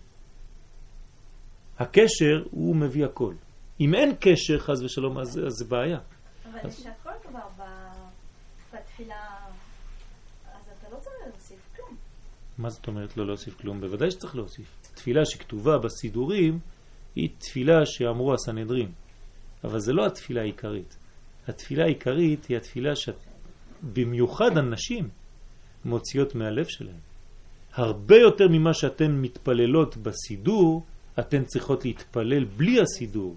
[1.79, 3.33] הקשר הוא מביא הכל.
[3.81, 5.99] אם אין קשר, חז ושלום, אז, זה בעיה.
[6.51, 6.69] אבל.
[6.69, 7.47] יש הכל כבר
[8.73, 9.37] בתפילה,
[10.45, 11.97] אז אתה לא צריך להוסיף כלום.
[12.57, 13.81] מה זאת אומרת לא להוסיף כלום?
[13.81, 14.75] בוודאי שצריך להוסיף.
[14.93, 16.59] תפילה שכתובה בסידורים
[17.15, 18.91] היא תפילה שאמרו הסנהדרין,
[19.63, 20.97] אבל זה לא התפילה העיקרית.
[21.47, 25.09] התפילה העיקרית היא התפילה שבמיוחד הנשים
[25.85, 26.99] מוציאות מהלב שלהן.
[27.73, 30.85] הרבה יותר ממה שאתן מתפללות בסידור,
[31.19, 33.35] אתן צריכות להתפלל בלי הסידור.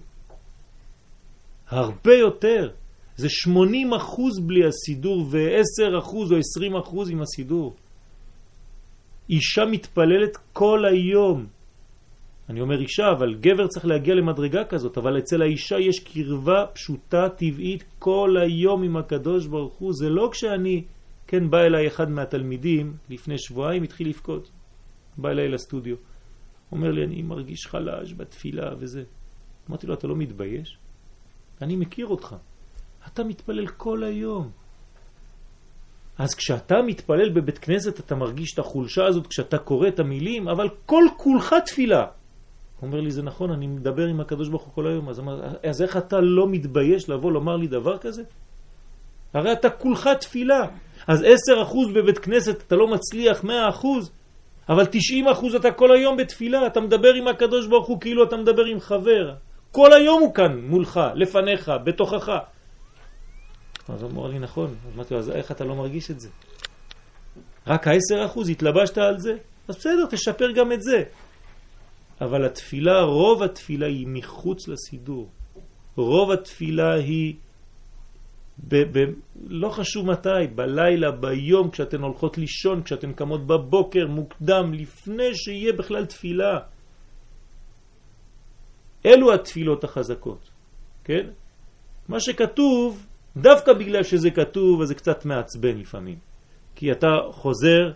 [1.67, 2.71] הרבה יותר.
[3.17, 7.75] זה 80 אחוז בלי הסידור ו-10 אחוז או 20 אחוז עם הסידור.
[9.29, 11.47] אישה מתפללת כל היום.
[12.49, 17.29] אני אומר אישה, אבל גבר צריך להגיע למדרגה כזאת, אבל אצל האישה יש קרבה פשוטה,
[17.29, 19.93] טבעית, כל היום עם הקדוש ברוך הוא.
[19.93, 20.83] זה לא כשאני,
[21.27, 24.51] כן, בא אליי אחד מהתלמידים, לפני שבועיים התחיל לבכות.
[25.17, 25.95] בא אליי לסטודיו.
[26.71, 29.03] אומר לי, אני מרגיש חלש בתפילה וזה.
[29.69, 30.77] אמרתי לו, אתה לא מתבייש?
[31.61, 32.35] אני מכיר אותך.
[33.13, 34.49] אתה מתפלל כל היום.
[36.17, 40.69] אז כשאתה מתפלל בבית כנסת אתה מרגיש את החולשה הזאת כשאתה קורא את המילים, אבל
[40.85, 42.05] כל כולך תפילה.
[42.79, 45.09] הוא אומר לי, זה נכון, אני מדבר עם הקדוש ברוך הוא כל היום.
[45.09, 45.21] אז,
[45.63, 48.23] אז איך אתה לא מתבייש לבוא לומר לי דבר כזה?
[49.33, 50.61] הרי אתה כולך תפילה.
[51.07, 51.25] אז 10%
[51.95, 53.47] בבית כנסת אתה לא מצליח 100%,
[54.69, 56.67] אבל 90% אתה כל היום בתפילה.
[56.67, 59.33] אתה מדבר עם הקדוש ברוך הוא כאילו אתה מדבר עם חבר.
[59.71, 62.37] כל היום הוא כאן מולך, לפניך, בתוכך.
[63.89, 64.75] אז הוא אמר לי, נכון.
[64.95, 66.29] אמרתי לו, אז איך אתה לא מרגיש את זה?
[67.67, 69.31] רק ה-10% התלבשת על זה?
[69.67, 71.03] אז בסדר, תשפר גם את זה.
[72.21, 75.29] אבל התפילה, רוב התפילה היא מחוץ לסידור.
[75.95, 77.35] רוב התפילה היא,
[78.67, 79.11] ב, ב,
[79.47, 86.05] לא חשוב מתי, בלילה, ביום, כשאתן הולכות לישון, כשאתן קמות בבוקר, מוקדם, לפני שיהיה בכלל
[86.05, 86.59] תפילה.
[89.05, 90.49] אלו התפילות החזקות,
[91.03, 91.27] כן?
[92.09, 93.05] מה שכתוב,
[93.41, 96.19] דווקא בגלל שזה כתוב, אז זה קצת מעצבן לפעמים.
[96.75, 97.91] כי אתה חוזר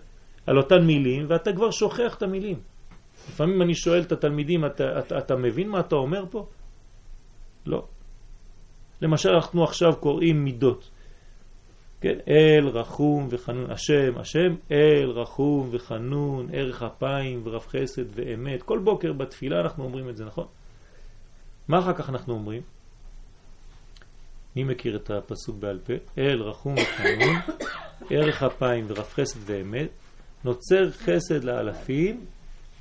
[0.48, 2.60] על אותן מילים ואתה כבר שוכח את המילים.
[3.30, 6.46] לפעמים אני שואל את התלמידים, אתה, אתה, אתה מבין מה אתה אומר פה?
[7.66, 7.88] לא.
[9.02, 10.90] למשל, אנחנו עכשיו קוראים מידות.
[12.02, 18.64] כן, אל רחום וחנון, השם, השם, אל רחום וחנון, ערך אפיים ורב חסד ואמת.
[18.64, 20.46] כל בוקר בתפילה אנחנו אומרים את זה, נכון?
[21.68, 22.62] מה אחר כך אנחנו אומרים?
[24.56, 25.94] מי מכיר את הפסוק בעל פה?
[26.18, 27.36] אל רחום וחנון,
[28.10, 29.90] ערך אפיים ורב חסד ואמת,
[30.44, 32.26] נוצר חסד לאלפים,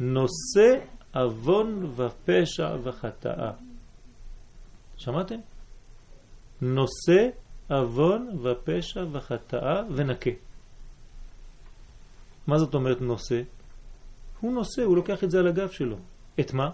[0.01, 0.79] נושא
[1.15, 3.53] אבון ופשע וחטאה.
[4.97, 5.39] שמעתם?
[6.63, 7.29] נושא
[7.71, 10.31] אבון ופשע וחטאה ונקה.
[12.47, 13.43] מה זאת אומרת נושא?
[14.41, 15.97] הוא נושא, הוא לוקח את זה על הגב שלו.
[16.41, 16.71] את מה?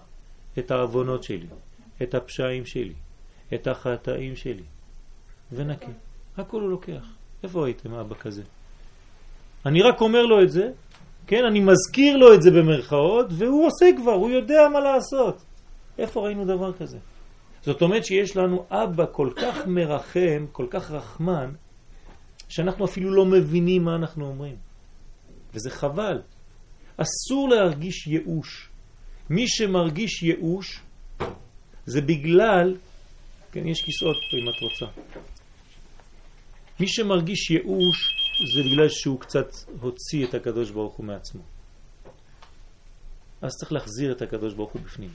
[0.58, 1.46] את האבונות שלי,
[2.02, 2.94] את הפשעים שלי,
[3.54, 4.62] את החטאים שלי,
[5.52, 5.92] ונקה.
[6.36, 7.04] הכל הוא לוקח.
[7.42, 8.42] איפה הייתם אבא כזה?
[9.66, 10.70] אני רק אומר לו את זה,
[11.26, 15.42] כן, אני מזכיר לו את זה במרכאות, והוא עושה כבר, הוא יודע מה לעשות.
[15.98, 16.98] איפה ראינו דבר כזה?
[17.62, 21.52] זאת אומרת שיש לנו אבא כל כך מרחם, כל כך רחמן,
[22.48, 24.56] שאנחנו אפילו לא מבינים מה אנחנו אומרים.
[25.54, 26.22] וזה חבל.
[26.96, 28.68] אסור להרגיש ייאוש.
[29.30, 30.80] מי שמרגיש ייאוש
[31.86, 32.76] זה בגלל,
[33.52, 34.86] כן, יש כיסאות פה אם את רוצה.
[36.80, 38.16] מי שמרגיש ייאוש
[38.54, 39.48] זה בגלל שהוא קצת
[39.80, 41.42] הוציא את הקדוש ברוך הוא מעצמו.
[43.42, 45.10] אז צריך להחזיר את הקדוש ברוך הוא בפנים.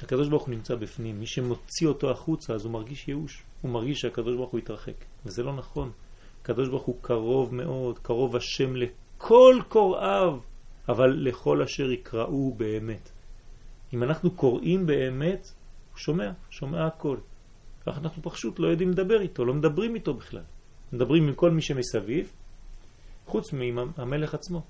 [0.00, 3.98] הקדוש ברוך הוא נמצא בפנים, מי שמוציא אותו החוצה אז הוא מרגיש ייאוש, הוא מרגיש
[3.98, 5.90] שהקדוש ברוך הוא יתרחק, וזה לא נכון.
[6.42, 10.38] הקדוש ברוך הוא קרוב מאוד, קרוב השם לכל קוראיו,
[10.88, 13.10] אבל לכל אשר יקראו באמת.
[13.94, 15.52] אם אנחנו קוראים באמת,
[15.90, 17.16] הוא שומע, שומע הכל.
[17.86, 20.42] אנחנו פשוט לא יודעים לדבר איתו, לא מדברים איתו בכלל.
[20.92, 22.32] מדברים עם כל מי שמסביב,
[23.26, 24.62] חוץ מהמלך עצמו.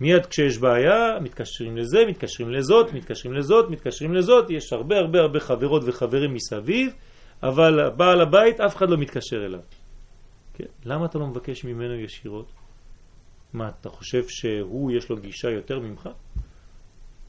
[0.00, 5.40] מיד כשיש בעיה, מתקשרים לזה, מתקשרים לזאת, מתקשרים לזאת, מתקשרים לזאת, יש הרבה הרבה הרבה
[5.40, 6.94] חברות וחברים מסביב,
[7.42, 9.60] אבל בעל הבית, אף אחד לא מתקשר אליו.
[10.54, 10.64] כן?
[10.84, 12.52] למה אתה לא מבקש ממנו ישירות?
[13.52, 16.08] מה, אתה חושב שהוא יש לו גישה יותר ממך?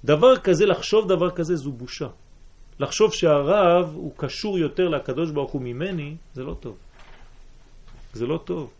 [0.06, 2.08] דבר כזה, לחשוב דבר כזה זו בושה.
[2.80, 6.78] לחשוב שהרב הוא קשור יותר לקדוש ברוך הוא ממני, זה לא טוב.
[8.15, 8.71] זה לא טוב.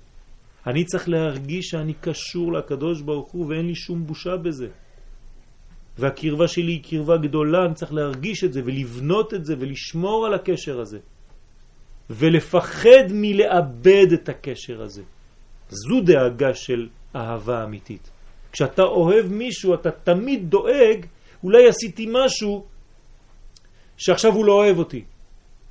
[0.68, 4.68] אני צריך להרגיש שאני קשור לקדוש ברוך הוא ואין לי שום בושה בזה.
[5.98, 10.34] והקרבה שלי היא קרבה גדולה, אני צריך להרגיש את זה ולבנות את זה ולשמור על
[10.34, 11.00] הקשר הזה.
[12.10, 15.04] ולפחד מלאבד את הקשר הזה.
[15.70, 18.10] זו דאגה של אהבה אמיתית.
[18.52, 21.06] כשאתה אוהב מישהו, אתה תמיד דואג,
[21.44, 22.66] אולי עשיתי משהו
[23.98, 25.04] שעכשיו הוא לא אוהב אותי.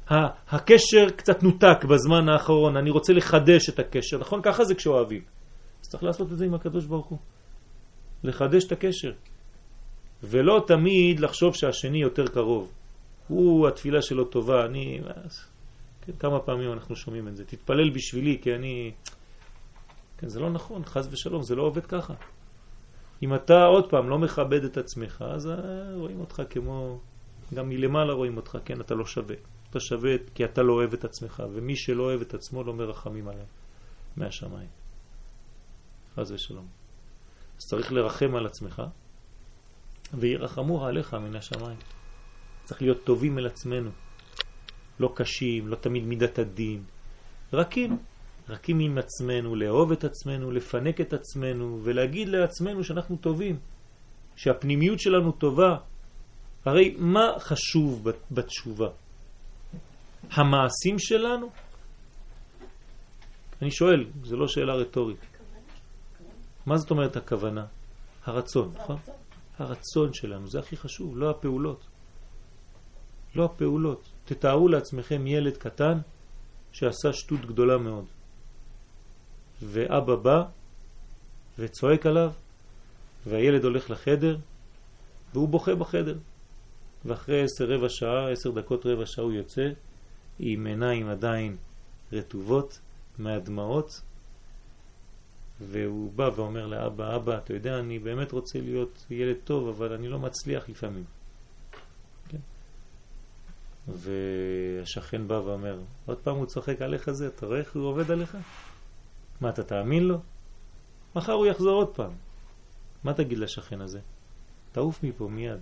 [0.09, 4.41] הקשר קצת נותק בזמן האחרון, אני רוצה לחדש את הקשר, נכון?
[4.43, 5.23] ככה זה כשאוהבים.
[5.83, 7.19] אז צריך לעשות את זה עם הקדוש ברוך הוא.
[8.25, 9.13] לחדש את הקשר.
[10.23, 12.73] ולא תמיד לחשוב שהשני יותר קרוב.
[13.29, 15.01] הוא, התפילה שלו טובה, אני...
[16.03, 17.45] כן, כמה פעמים אנחנו שומעים את זה.
[17.45, 18.93] תתפלל בשבילי, כי אני...
[20.19, 22.15] כן, זה לא נכון, חז ושלום, זה לא עובד ככה.
[23.23, 25.55] אם אתה עוד פעם לא מכבד את עצמך, אז אה,
[25.97, 26.99] רואים אותך כמו...
[27.55, 29.37] גם מלמעלה רואים אותך, כן, אתה לא שווה.
[29.75, 33.29] אתה שווה כי אתה לא אוהב את עצמך, ומי שלא אוהב את עצמו לא מרחמים
[33.29, 33.45] עליו
[34.17, 34.69] מהשמיים.
[36.15, 36.67] חז ושלום.
[37.59, 38.83] אז צריך לרחם על עצמך,
[40.15, 41.79] וירחמו עליך מן השמיים.
[42.65, 43.91] צריך להיות טובים אל עצמנו,
[45.01, 46.83] לא קשים, לא תמיד מידת הדין,
[47.53, 47.99] רכים,
[48.49, 53.59] רכים עם עצמנו, לאהוב את עצמנו, לפנק את עצמנו, ולהגיד לעצמנו שאנחנו טובים,
[54.37, 55.77] שהפנימיות שלנו טובה.
[56.65, 58.89] הרי מה חשוב בתשובה?
[60.31, 61.51] המעשים שלנו?
[63.63, 65.21] אני שואל, זו לא שאלה רטורית.
[66.67, 67.67] מה זאת אומרת הכוונה?
[68.25, 68.97] הרצון, נכון?
[69.59, 71.87] הרצון שלנו, זה הכי חשוב, לא הפעולות.
[73.35, 74.09] לא הפעולות.
[74.25, 75.99] תתארו לעצמכם ילד קטן
[76.73, 78.05] שעשה שטות גדולה מאוד.
[79.63, 80.43] ואבא בא
[81.59, 82.33] וצועק עליו,
[83.27, 84.37] והילד הולך לחדר,
[85.33, 86.19] והוא בוכה בחדר.
[87.05, 89.71] ואחרי עשר רבע שעה, עשר דקות רבע שעה הוא יוצא,
[90.39, 91.57] עם עיניים עדיין
[92.13, 92.81] רטובות
[93.19, 94.01] מהדמעות,
[95.61, 100.09] והוא בא ואומר לאבא, אבא, אתה יודע, אני באמת רוצה להיות ילד טוב, אבל אני
[100.09, 101.05] לא מצליח לפעמים.
[102.29, 102.39] כן?
[103.89, 108.37] והשכן בא ואומר, עוד פעם הוא צוחק עליך זה, אתה רואה איך הוא עובד עליך?
[109.41, 110.19] מה, אתה תאמין לו?
[111.17, 112.13] מחר הוא יחזור עוד פעם.
[113.05, 114.01] מה תגיד לשכן הזה?
[114.73, 115.61] תעוף מפה מיד.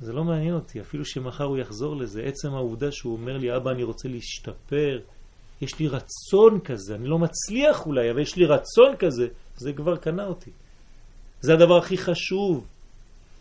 [0.00, 2.22] זה לא מעניין אותי, אפילו שמחר הוא יחזור לזה.
[2.22, 4.98] עצם העובדה שהוא אומר לי, אבא, אני רוצה להשתפר,
[5.60, 9.96] יש לי רצון כזה, אני לא מצליח אולי, אבל יש לי רצון כזה, זה כבר
[9.96, 10.50] קנה אותי.
[11.40, 12.66] זה הדבר הכי חשוב.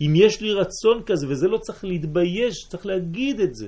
[0.01, 3.67] אם יש לי רצון כזה, וזה לא צריך להתבייש, צריך להגיד את זה.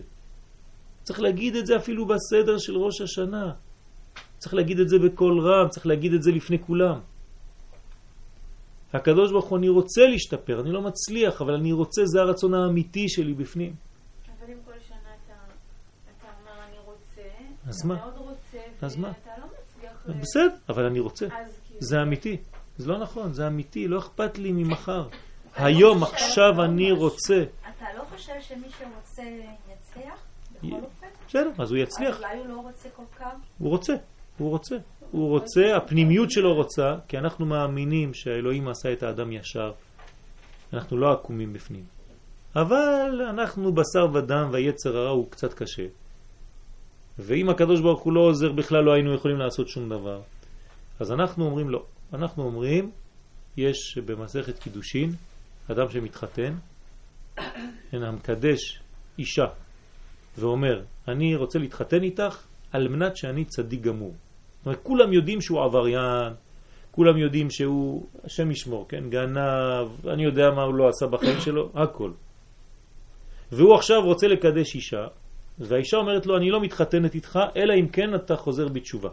[1.04, 3.54] צריך להגיד את זה אפילו בסדר של ראש השנה.
[4.38, 6.99] צריך להגיד את זה בקול רם, צריך להגיד את זה לפני כולם.
[8.93, 13.10] הקדוש ברוך הוא, אני רוצה להשתפר, אני לא מצליח, אבל אני רוצה, זה הרצון האמיתי
[13.10, 13.73] שלי בפנים.
[14.39, 15.34] אבל אם כל שנה אתה,
[16.17, 17.21] אתה אומר אני רוצה,
[17.67, 17.95] אז אתה מה?
[17.95, 19.08] מאוד רוצה, אז מה?
[19.08, 20.19] ואתה לא מצליח...
[20.21, 21.28] בסדר, אבל אני רוצה.
[21.30, 21.82] כאילו...
[21.82, 22.38] זה אמיתי.
[22.78, 25.08] זה לא נכון, זה אמיתי, לא אכפת לי ממחר.
[25.56, 27.43] היום, עכשיו אני רוצה.
[27.62, 29.23] אתה לא חושב שמי שרוצה
[29.73, 30.19] יצליח?
[30.63, 31.08] בכל אופן?
[31.28, 32.15] בסדר, אז הוא יצליח.
[32.15, 33.34] אז אולי הוא לא רוצה כל כך?
[33.58, 33.93] הוא רוצה,
[34.38, 34.75] הוא רוצה.
[35.12, 39.72] הוא רוצה, הפנימיות שלו רוצה, כי אנחנו מאמינים שהאלוהים עשה את האדם ישר.
[40.74, 41.84] אנחנו לא עקומים בפנים.
[42.56, 45.86] אבל אנחנו בשר ודם והיצר הרע הוא קצת קשה.
[47.19, 50.22] ואם הקדוש ברוך הוא לא עוזר בכלל לא היינו יכולים לעשות שום דבר.
[51.00, 51.86] אז אנחנו אומרים לא.
[52.13, 52.91] אנחנו אומרים,
[53.58, 55.12] יש במסכת קידושין,
[55.72, 56.54] אדם שמתחתן,
[57.93, 58.80] המקדש
[59.19, 59.45] אישה
[60.38, 64.13] ואומר, אני רוצה להתחתן איתך על מנת שאני צדיק גמור.
[64.60, 66.34] זאת אומרת, כולם יודעים שהוא עבריין,
[66.91, 71.69] כולם יודעים שהוא, השם ישמור, כן, גנב, אני יודע מה הוא לא עשה בחיים שלו,
[71.76, 72.12] הכל.
[73.52, 75.08] והוא עכשיו רוצה לקדש אישה,
[75.60, 79.10] והאישה אומרת לו, אני לא מתחתנת איתך, אלא אם כן אתה חוזר בתשובה.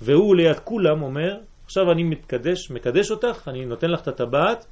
[0.00, 4.66] והוא ליד כולם אומר, עכשיו אני מתקדש, מקדש אותך, אני נותן לך את הטבעת,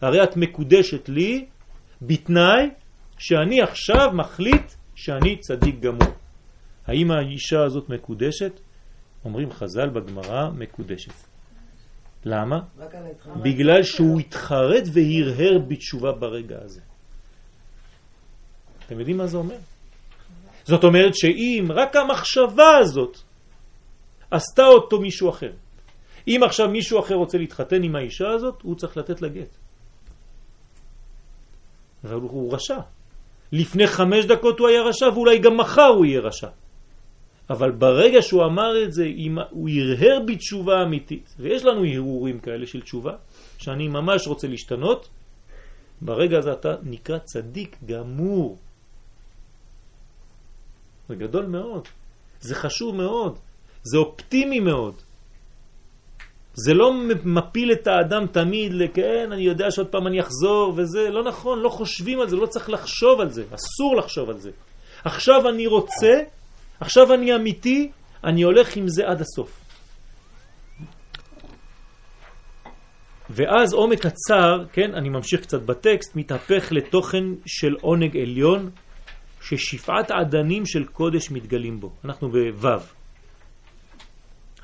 [0.00, 1.46] הרי את מקודשת לי
[2.02, 2.70] בתנאי
[3.18, 6.14] שאני עכשיו מחליט שאני צדיק גמור.
[6.86, 8.60] האם האישה הזאת מקודשת?
[9.24, 11.12] אומרים חז"ל בגמרא מקודשת.
[12.24, 12.60] למה?
[13.42, 16.80] בגלל שהוא התחרט והרהר בתשובה ברגע הזה.
[18.86, 19.56] אתם יודעים מה זה אומר?
[20.64, 23.18] זאת אומרת שאם רק המחשבה הזאת
[24.30, 25.52] עשתה אותו מישהו אחר,
[26.28, 29.56] אם עכשיו מישהו אחר רוצה להתחתן עם האישה הזאת, הוא צריך לתת לה גט.
[32.04, 32.78] אבל הוא רשע.
[33.52, 36.48] לפני חמש דקות הוא היה רשע ואולי גם מחר הוא יהיה רשע.
[37.50, 39.04] אבל ברגע שהוא אמר את זה,
[39.50, 43.12] הוא הרהר בתשובה אמיתית, ויש לנו הרהורים כאלה של תשובה,
[43.58, 45.08] שאני ממש רוצה להשתנות,
[46.00, 48.58] ברגע הזה אתה נקרא צדיק גמור.
[51.08, 51.88] זה גדול מאוד,
[52.40, 53.38] זה חשוב מאוד,
[53.82, 54.94] זה אופטימי מאוד.
[56.54, 56.92] זה לא
[57.24, 61.68] מפיל את האדם תמיד לכן, אני יודע שעוד פעם אני אחזור וזה, לא נכון, לא
[61.68, 64.50] חושבים על זה, לא צריך לחשוב על זה, אסור לחשוב על זה.
[65.04, 66.22] עכשיו אני רוצה,
[66.80, 67.90] עכשיו אני אמיתי,
[68.24, 69.60] אני הולך עם זה עד הסוף.
[73.30, 78.70] ואז עומק הצער, כן, אני ממשיך קצת בטקסט, מתהפך לתוכן של עונג עליון,
[79.42, 81.92] ששפעת עדנים של קודש מתגלים בו.
[82.04, 82.80] אנחנו בוו.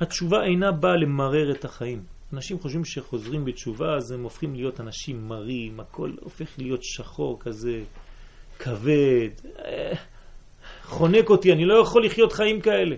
[0.00, 2.02] התשובה אינה באה למרר את החיים.
[2.32, 7.82] אנשים חושבים שחוזרים בתשובה אז הם הופכים להיות אנשים מרים, הכל הופך להיות שחור כזה,
[8.58, 9.92] כבד, אה,
[10.90, 12.96] חונק אותי, אני לא יכול לחיות חיים כאלה.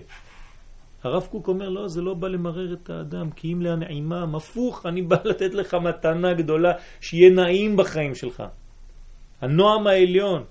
[1.03, 5.01] הרב קוק אומר, לא, זה לא בא למרר את האדם, כי אם להנעימם, הפוך, אני
[5.01, 8.43] בא לתת לך מתנה גדולה, שיהיה נעים בחיים שלך.
[9.41, 10.43] הנועם העליון.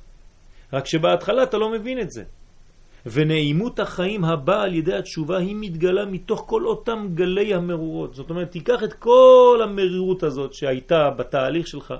[0.72, 2.22] רק שבהתחלה אתה לא מבין את זה.
[3.07, 8.14] ונעימות החיים הבאה על ידי התשובה היא מתגלה מתוך כל אותם גלי המרורות.
[8.14, 11.94] זאת אומרת, תיקח את כל המרירות הזאת שהייתה בתהליך שלך,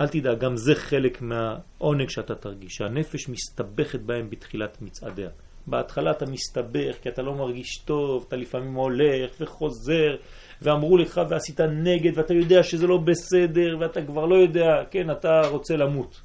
[0.00, 5.28] אל תדאג, גם זה חלק מהעונג שאתה תרגיש, שהנפש מסתבכת בהם בתחילת מצעדיה.
[5.66, 10.16] בהתחלה אתה מסתבך כי אתה לא מרגיש טוב, אתה לפעמים הולך וחוזר,
[10.62, 15.40] ואמרו לך ועשית נגד, ואתה יודע שזה לא בסדר, ואתה כבר לא יודע, כן, אתה
[15.50, 16.20] רוצה למות.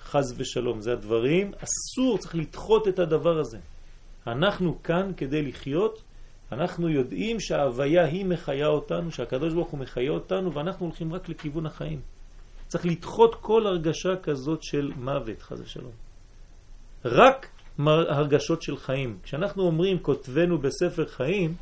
[0.00, 3.58] חז ושלום, זה הדברים, אסור, צריך לדחות את הדבר הזה.
[4.26, 6.02] אנחנו כאן כדי לחיות,
[6.52, 11.66] אנחנו יודעים שההוויה היא מחיה אותנו, שהקדוש ברוך הוא מחיה אותנו, ואנחנו הולכים רק לכיוון
[11.66, 12.13] החיים.
[12.74, 15.92] צריך לדחות כל הרגשה כזאת של מוות, חז ושלום.
[17.04, 17.48] רק
[17.86, 19.18] הרגשות של חיים.
[19.22, 21.54] כשאנחנו אומרים כותבנו בספר חיים,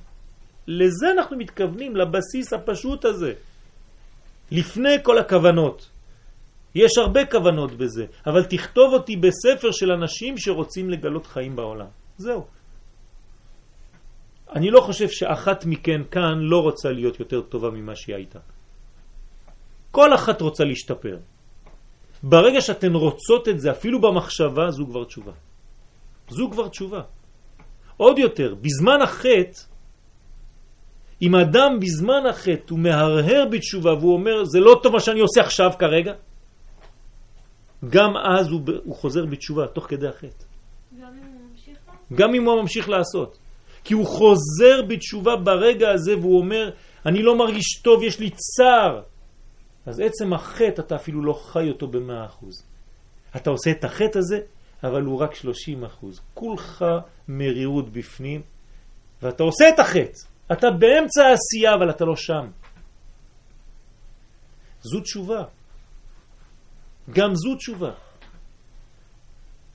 [0.67, 3.33] לזה אנחנו מתכוונים, לבסיס הפשוט הזה.
[4.51, 5.91] לפני כל הכוונות.
[6.75, 11.89] יש הרבה כוונות בזה, אבל תכתוב אותי בספר של אנשים שרוצים לגלות חיים בעולם.
[12.17, 12.47] זהו.
[14.57, 18.39] אני לא חושב שאחת מכן כאן לא רוצה להיות יותר טובה ממה שהיא הייתה.
[19.93, 21.17] כל אחת רוצה להשתפר.
[22.23, 25.33] ברגע שאתן רוצות את זה, אפילו במחשבה, זו כבר תשובה.
[26.29, 27.03] זו כבר תשובה.
[27.97, 29.61] עוד יותר, בזמן החטא,
[31.23, 35.41] אם אדם בזמן החטא הוא מהרהר בתשובה והוא אומר, זה לא טוב מה שאני עושה
[35.41, 36.13] עכשיו כרגע,
[37.91, 40.45] גם אז הוא, הוא חוזר בתשובה, תוך כדי החטא.
[41.01, 41.79] גם אם הוא ממשיך
[42.15, 43.39] גם אם הוא ממשיך לעשות.
[43.85, 46.71] כי הוא חוזר בתשובה ברגע הזה והוא אומר,
[47.07, 49.12] אני לא מרגיש טוב, יש לי צער.
[49.87, 52.65] אז עצם החטא אתה אפילו לא חי אותו במאה אחוז.
[53.37, 54.41] אתה עושה את החטא הזה,
[54.85, 56.21] אבל הוא רק שלושים אחוז.
[56.35, 56.85] כולך
[57.29, 58.43] מרירות בפנים,
[59.23, 60.19] ואתה עושה את החטא.
[60.53, 62.51] אתה באמצע העשייה, אבל אתה לא שם.
[64.83, 65.45] זו תשובה.
[67.11, 67.93] גם זו תשובה.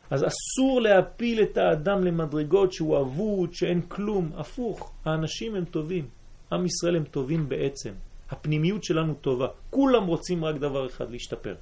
[0.10, 4.32] אז אסור להפיל את האדם למדרגות שהוא אבוד, שאין כלום.
[4.38, 6.08] הפוך, האנשים הם טובים.
[6.52, 7.94] עם ישראל הם טובים בעצם.
[8.30, 9.48] הפנימיות שלנו טובה.
[9.70, 11.56] כולם רוצים רק דבר אחד, להשתפר.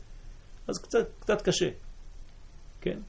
[0.67, 1.69] אז קצת, קצת קשה,
[2.81, 2.99] כן?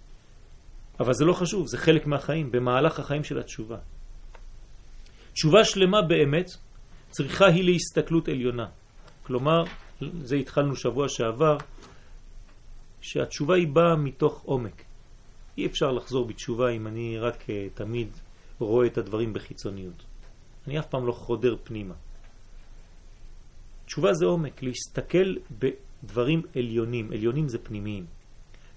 [1.00, 3.76] אבל זה לא חשוב, זה חלק מהחיים, במהלך החיים של התשובה.
[5.32, 6.50] תשובה שלמה באמת
[7.10, 8.66] צריכה היא להסתכלות עליונה.
[9.22, 9.64] כלומר,
[10.00, 11.56] זה התחלנו שבוע שעבר,
[13.00, 14.82] שהתשובה היא באה מתוך עומק.
[15.58, 18.08] אי אפשר לחזור בתשובה אם אני רק uh, תמיד
[18.58, 20.04] רואה את הדברים בחיצוניות.
[20.66, 21.94] אני אף פעם לא חודר פנימה.
[23.86, 28.06] תשובה זה עומק, להסתכל בדברים עליונים, עליונים זה פנימיים.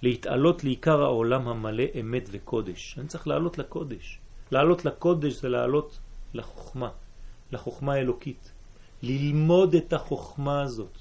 [0.01, 2.95] להתעלות לעיקר העולם המלא אמת וקודש.
[2.97, 4.19] אני צריך לעלות לקודש.
[4.51, 5.99] לעלות לקודש זה לעלות
[6.33, 6.89] לחוכמה,
[7.51, 8.51] לחוכמה האלוקית.
[9.03, 10.97] ללמוד את החוכמה הזאת.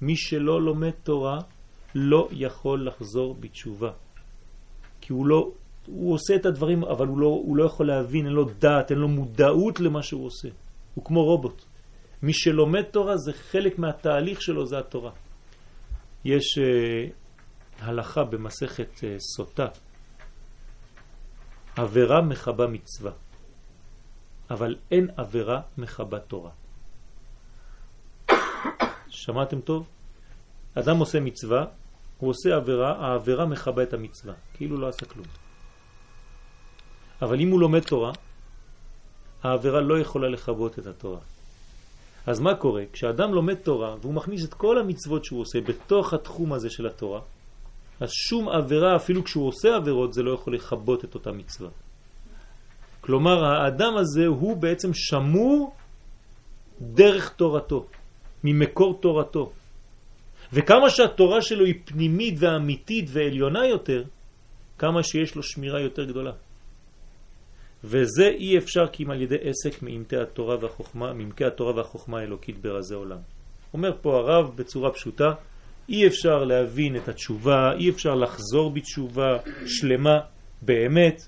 [0.00, 1.38] מי שלא לומד תורה
[1.94, 3.90] לא יכול לחזור בתשובה.
[5.00, 5.50] כי הוא לא,
[5.86, 8.98] הוא עושה את הדברים, אבל הוא לא, הוא לא יכול להבין, אין לו דעת, אין
[8.98, 10.48] לו מודעות למה שהוא עושה.
[10.94, 11.64] הוא כמו רובוט.
[12.22, 15.12] מי שלומד תורה זה חלק מהתהליך שלו, זה התורה.
[16.24, 17.12] יש uh,
[17.80, 19.02] הלכה במסכת uh,
[19.36, 19.66] סוטה,
[21.76, 23.12] עבירה מחבה מצווה,
[24.50, 26.50] אבל אין עבירה מחבה תורה.
[29.08, 29.88] שמעתם טוב?
[30.74, 31.64] אדם עושה מצווה,
[32.18, 35.26] הוא עושה עבירה, העבירה מחבה את המצווה, כאילו לא עשה כלום.
[37.22, 38.12] אבל אם הוא לומד תורה,
[39.42, 41.20] העבירה לא יכולה לחבות את התורה.
[42.28, 42.82] אז מה קורה?
[42.92, 47.20] כשאדם לומד תורה והוא מכניס את כל המצוות שהוא עושה בתוך התחום הזה של התורה,
[48.00, 51.70] אז שום עבירה, אפילו כשהוא עושה עבירות, זה לא יכול לכבות את אותה מצווה.
[53.00, 55.74] כלומר, האדם הזה הוא בעצם שמור
[56.80, 57.86] דרך תורתו,
[58.44, 59.52] ממקור תורתו.
[60.52, 64.02] וכמה שהתורה שלו היא פנימית ואמיתית ועליונה יותר,
[64.78, 66.32] כמה שיש לו שמירה יותר גדולה.
[67.84, 72.58] וזה אי אפשר כי אם על ידי עסק מאמתי התורה והחוכמה, ממקי התורה והחוכמה האלוקית
[72.58, 73.18] ברזי עולם.
[73.74, 75.28] אומר פה הרב בצורה פשוטה,
[75.88, 80.18] אי אפשר להבין את התשובה, אי אפשר לחזור בתשובה שלמה
[80.62, 81.22] באמת,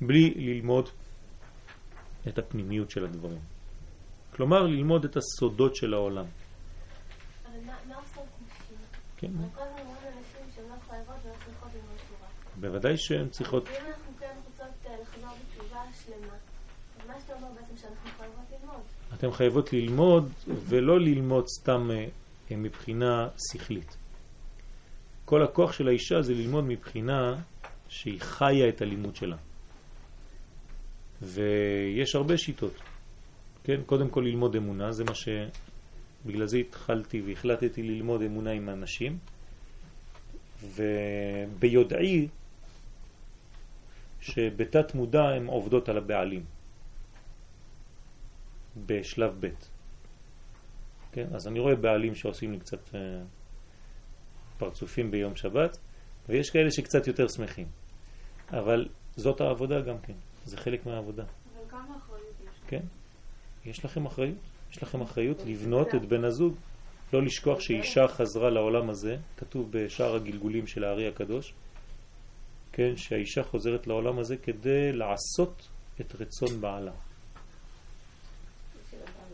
[0.00, 0.88] בלי ללמוד
[2.28, 3.40] את הפנימיות של הדברים.
[4.36, 6.24] כלומר, ללמוד את הסודות של העולם.
[9.16, 9.30] כן.
[12.60, 13.68] בוודאי שהן צריכות...
[13.68, 16.34] אם אנחנו כן רוצות אה, לחזור בתשובה שלמה,
[17.06, 18.82] מה שאתה אומר בעצם שאנחנו חייבות ללמוד?
[19.22, 23.96] אתן חייבות ללמוד ולא ללמוד סתם אה, מבחינה שכלית.
[25.24, 27.36] כל הכוח של האישה זה ללמוד מבחינה
[27.88, 29.36] שהיא חיה את הלימוד שלה.
[31.22, 32.72] ויש הרבה שיטות.
[33.64, 35.28] כן, קודם כל ללמוד אמונה, זה מה ש...
[36.26, 39.18] בגלל זה התחלתי והחלטתי ללמוד אמונה עם אנשים,
[40.62, 42.28] וביודעי
[44.20, 46.44] שבתת מודע הן עובדות על הבעלים
[48.76, 49.48] בשלב ב'.
[51.12, 51.26] כן?
[51.34, 53.00] אז אני רואה בעלים שעושים לי קצת אה,
[54.58, 55.78] פרצופים ביום שבת,
[56.28, 57.66] ויש כאלה שקצת יותר שמחים.
[58.50, 60.14] אבל זאת העבודה גם כן,
[60.44, 61.22] זה חלק מהעבודה.
[61.22, 62.60] אבל כמה אחריות יש?
[62.66, 62.82] כן?
[63.64, 64.38] יש לכם אחריות?
[64.70, 66.54] יש לכם אחריות לבנות את בן הזוג.
[67.12, 71.54] לא לשכוח שאישה חזרה לעולם הזה, כתוב בשער הגלגולים של הארי הקדוש,
[72.72, 75.68] כן, שהאישה חוזרת לעולם הזה כדי לעשות
[76.00, 76.92] את רצון בעלה.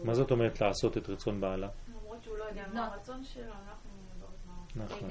[0.05, 1.69] מה זאת אומרת לעשות את רצון בעלה?
[1.89, 4.85] למרות שהוא לא יודע מה הרצון שלו, אנחנו יודעות מה...
[4.85, 5.11] נכון.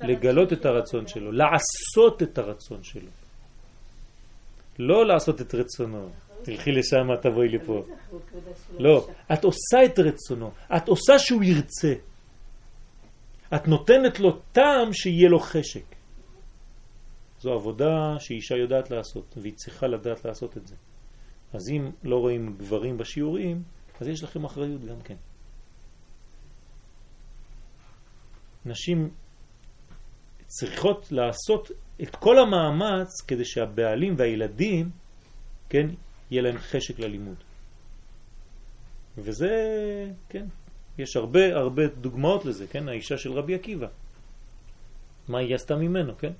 [0.00, 3.10] לגלות את הרצון שלו, לעשות את הרצון שלו.
[4.78, 6.08] לא לעשות את רצונו.
[6.42, 7.84] תלכי לשם, תבואי לפה.
[8.78, 11.94] לא, את עושה את רצונו, את עושה שהוא ירצה.
[13.54, 15.94] את נותנת לו טעם שיהיה לו חשק.
[17.40, 20.74] זו עבודה שאישה יודעת לעשות, והיא צריכה לדעת לעשות את זה.
[21.52, 23.62] אז אם לא רואים גברים בשיעורים,
[24.00, 25.16] אז יש לכם אחריות גם כן.
[28.66, 29.10] נשים
[30.46, 31.70] צריכות לעשות
[32.02, 34.90] את כל המאמץ כדי שהבעלים והילדים,
[35.68, 35.86] כן,
[36.30, 37.36] יהיה להם חשק ללימוד.
[39.18, 39.48] וזה,
[40.28, 40.46] כן,
[40.98, 43.86] יש הרבה הרבה דוגמאות לזה, כן, האישה של רבי עקיבא.
[45.28, 46.32] מה היא עשתה ממנו, כן?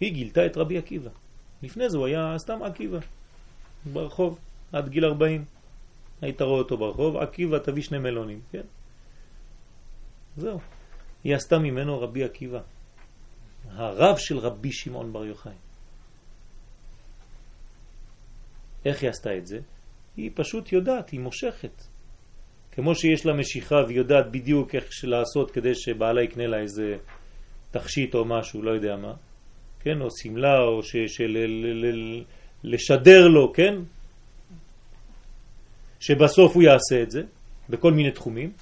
[0.00, 1.10] היא גילתה את רבי עקיבא.
[1.62, 2.98] לפני זה הוא היה סתם עקיבא,
[3.92, 4.38] ברחוב,
[4.72, 5.44] עד גיל 40.
[6.22, 8.62] היית רואה אותו ברחוב, עקיבא תביא שני מלונים, כן?
[10.36, 10.58] זהו.
[11.24, 12.60] היא עשתה ממנו רבי עקיבא,
[13.70, 15.52] הרב של רבי שמעון בר יוחאי.
[18.84, 19.58] איך היא עשתה את זה?
[20.16, 21.82] היא פשוט יודעת, היא מושכת.
[22.72, 26.96] כמו שיש לה משיכה והיא יודעת בדיוק איך לעשות כדי שבעלה יקנה לה איזה
[27.70, 29.14] תכשיט או משהו, לא יודע מה,
[29.80, 31.36] כן, או סמלה, או ש, של,
[32.64, 33.74] לשדר לו, כן,
[36.00, 37.22] שבסוף הוא יעשה את זה,
[37.68, 38.52] בכל מיני תחומים.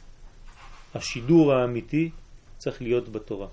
[0.95, 2.11] השידור האמיתי
[2.59, 3.47] צריך להיות בתורה.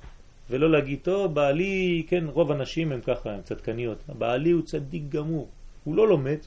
[0.49, 3.97] ולא להגיד, טוב, בעלי, כן, רוב הנשים הם ככה, הם צדקניות.
[4.07, 5.49] בעלי הוא צדיק גמור.
[5.84, 6.38] הוא לא לומד,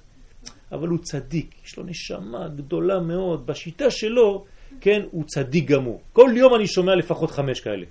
[0.72, 1.54] אבל הוא צדיק.
[1.64, 3.46] יש לו נשמה גדולה מאוד.
[3.46, 4.44] בשיטה שלו,
[4.80, 6.00] כן, הוא צדיק גמור.
[6.12, 7.86] כל יום אני שומע לפחות חמש כאלה.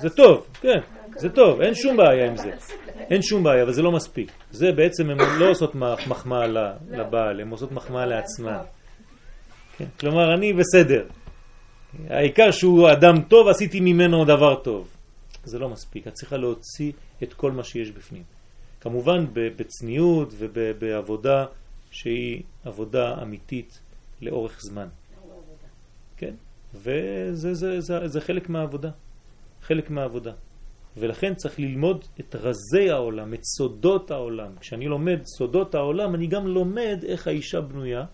[0.00, 0.78] זה טוב, כן,
[1.18, 2.50] זה טוב, אין שום בעיה עם זה.
[3.10, 4.32] אין שום בעיה, אבל זה לא מספיק.
[4.50, 5.74] זה בעצם, הן לא עושות
[6.08, 6.46] מחמאה
[6.90, 8.58] לבעל, הן עושות מחמאה לעצמן.
[9.76, 11.06] כן, כלומר, אני בסדר.
[12.08, 14.88] העיקר שהוא אדם טוב, עשיתי ממנו דבר טוב.
[15.44, 16.92] זה לא מספיק, את צריכה להוציא
[17.22, 18.22] את כל מה שיש בפנים.
[18.80, 21.44] כמובן בצניעות ובעבודה
[21.90, 23.80] שהיא עבודה אמיתית
[24.20, 24.88] לאורך זמן.
[26.16, 26.34] כן,
[26.74, 28.90] וזה זה, זה, זה חלק מהעבודה.
[29.62, 30.32] חלק מהעבודה.
[30.96, 34.58] ולכן צריך ללמוד את רזי העולם, את סודות העולם.
[34.60, 38.04] כשאני לומד סודות העולם, אני גם לומד איך האישה בנויה,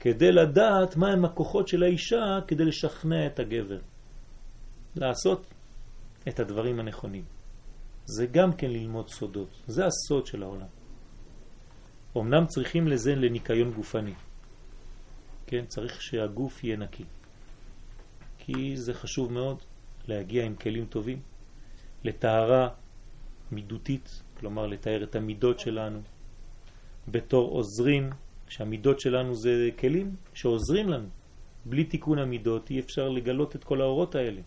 [0.00, 3.78] כדי לדעת מהם הכוחות של האישה כדי לשכנע את הגבר.
[4.96, 5.46] לעשות
[6.28, 7.24] את הדברים הנכונים.
[8.04, 9.62] זה גם כן ללמוד סודות.
[9.66, 10.66] זה הסוד של העולם.
[12.16, 14.14] אמנם צריכים לזה לניקיון גופני.
[15.46, 17.04] כן, צריך שהגוף יהיה נקי.
[18.38, 19.62] כי זה חשוב מאוד
[20.08, 21.20] להגיע עם כלים טובים,
[22.04, 22.68] לטהרה
[23.52, 26.00] מידותית, כלומר לתאר את המידות שלנו,
[27.08, 28.10] בתור עוזרים,
[28.48, 31.08] שהמידות שלנו זה כלים שעוזרים לנו.
[31.64, 34.40] בלי תיקון המידות אי אפשר לגלות את כל האורות האלה.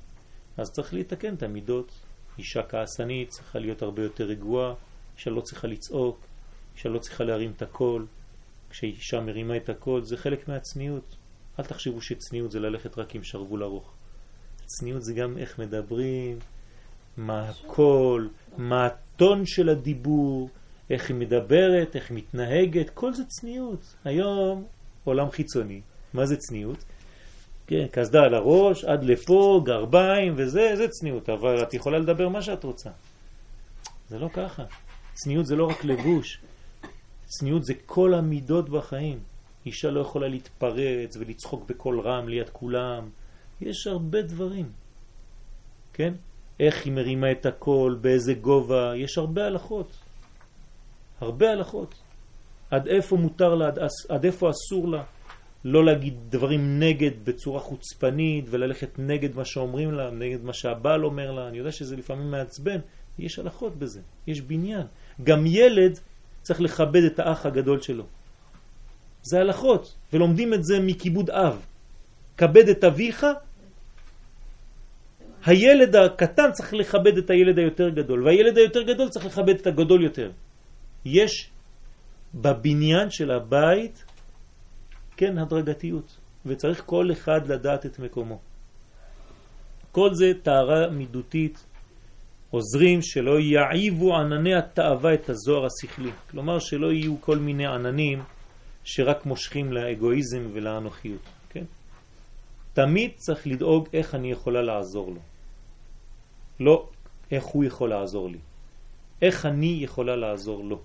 [0.57, 1.91] אז צריך להתקן את המידות.
[2.37, 4.73] אישה כעסנית צריכה להיות הרבה יותר רגועה,
[5.17, 6.19] אישה לא צריכה לצעוק,
[6.75, 8.05] אישה לא צריכה להרים את הקול.
[8.69, 11.15] כשאישה מרימה את הקול זה חלק מהצניעות.
[11.59, 13.93] אל תחשבו שצניעות זה ללכת רק עם שרוול ארוך.
[14.65, 16.39] צניעות זה גם איך מדברים,
[17.17, 20.49] מה הקול, מה הטון של הדיבור,
[20.89, 23.95] איך היא מדברת, איך היא מתנהגת, כל זה צניעות.
[24.03, 24.65] היום
[25.03, 25.81] עולם חיצוני,
[26.13, 26.83] מה זה צניעות?
[27.67, 32.41] כן, קסדה על הראש, עד לפה, גרביים וזה, זה צניעות, אבל את יכולה לדבר מה
[32.41, 32.89] שאת רוצה.
[34.09, 34.63] זה לא ככה.
[35.13, 36.39] צניעות זה לא רק לבוש,
[37.25, 39.19] צניעות זה כל המידות בחיים.
[39.65, 43.09] אישה לא יכולה להתפרץ ולצחוק בקול רם ליד כולם.
[43.61, 44.71] יש הרבה דברים,
[45.93, 46.13] כן?
[46.59, 49.97] איך היא מרימה את הקול, באיזה גובה, יש הרבה הלכות.
[51.21, 51.95] הרבה הלכות.
[52.71, 53.69] עד איפה מותר לה,
[54.09, 55.03] עד איפה אסור לה.
[55.65, 61.31] לא להגיד דברים נגד בצורה חוצפנית וללכת נגד מה שאומרים לה, נגד מה שהבעל אומר
[61.31, 61.47] לה.
[61.47, 62.79] אני יודע שזה לפעמים מעצבן,
[63.19, 64.87] יש הלכות בזה, יש בניין.
[65.23, 65.99] גם ילד
[66.41, 68.03] צריך לכבד את האח הגדול שלו.
[69.23, 71.65] זה הלכות, ולומדים את זה מכיבוד אב.
[72.37, 73.25] כבד את אביך
[75.45, 80.03] הילד הקטן צריך לכבד את הילד היותר גדול, והילד היותר גדול צריך לכבד את הגדול
[80.03, 80.31] יותר.
[81.05, 81.49] יש
[82.33, 84.05] בבניין של הבית,
[85.17, 88.39] כן, הדרגתיות, וצריך כל אחד לדעת את מקומו.
[89.91, 91.65] כל זה תארה מידותית,
[92.49, 96.11] עוזרים שלא יעיבו ענני התאווה את הזוהר השכלי.
[96.31, 98.23] כלומר שלא יהיו כל מיני עננים
[98.83, 101.21] שרק מושכים לאגואיזם ולאנוכיות.
[101.49, 101.63] כן?
[102.73, 105.32] תמיד צריך לדאוג איך אני יכולה לעזור לו.
[106.59, 106.89] לא
[107.31, 108.39] איך הוא יכול לעזור לי,
[109.21, 110.81] איך אני יכולה לעזור לו.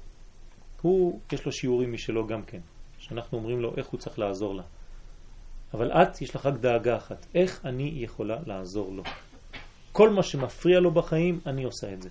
[0.83, 2.61] הוא, יש לו שיעורים משלו גם כן,
[2.99, 4.63] שאנחנו אומרים לו איך הוא צריך לעזור לה.
[5.75, 9.03] אבל את, יש לך רק דאגה אחת, איך אני יכולה לעזור לו.
[9.93, 12.09] כל מה שמפריע לו בחיים, אני עושה את זה.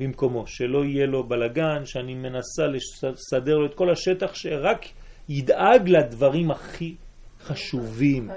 [0.00, 4.86] במקומו, שלא יהיה לו בלגן, שאני מנסה לסדר לו את כל השטח שרק
[5.28, 6.94] ידאג לדברים הכי
[7.40, 8.30] חשובים.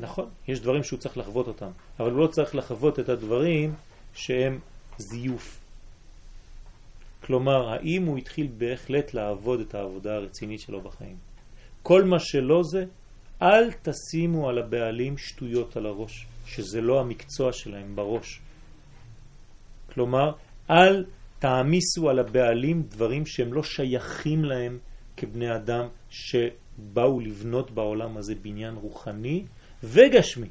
[0.00, 1.70] נכון, יש דברים שהוא צריך לחוות אותם,
[2.00, 3.74] אבל הוא לא צריך לחוות את הדברים
[4.14, 4.58] שהם
[4.98, 5.60] זיוף.
[7.24, 11.16] כלומר, האם הוא התחיל בהחלט לעבוד את העבודה הרצינית שלו בחיים.
[11.82, 12.84] כל מה שלא זה,
[13.42, 18.40] אל תשימו על הבעלים שטויות על הראש, שזה לא המקצוע שלהם בראש.
[19.92, 20.32] כלומר,
[20.70, 21.04] אל
[21.38, 24.78] תעמיסו על הבעלים דברים שהם לא שייכים להם
[25.16, 29.44] כבני אדם שבאו לבנות בעולם הזה בניין רוחני
[29.84, 30.48] וגשמי.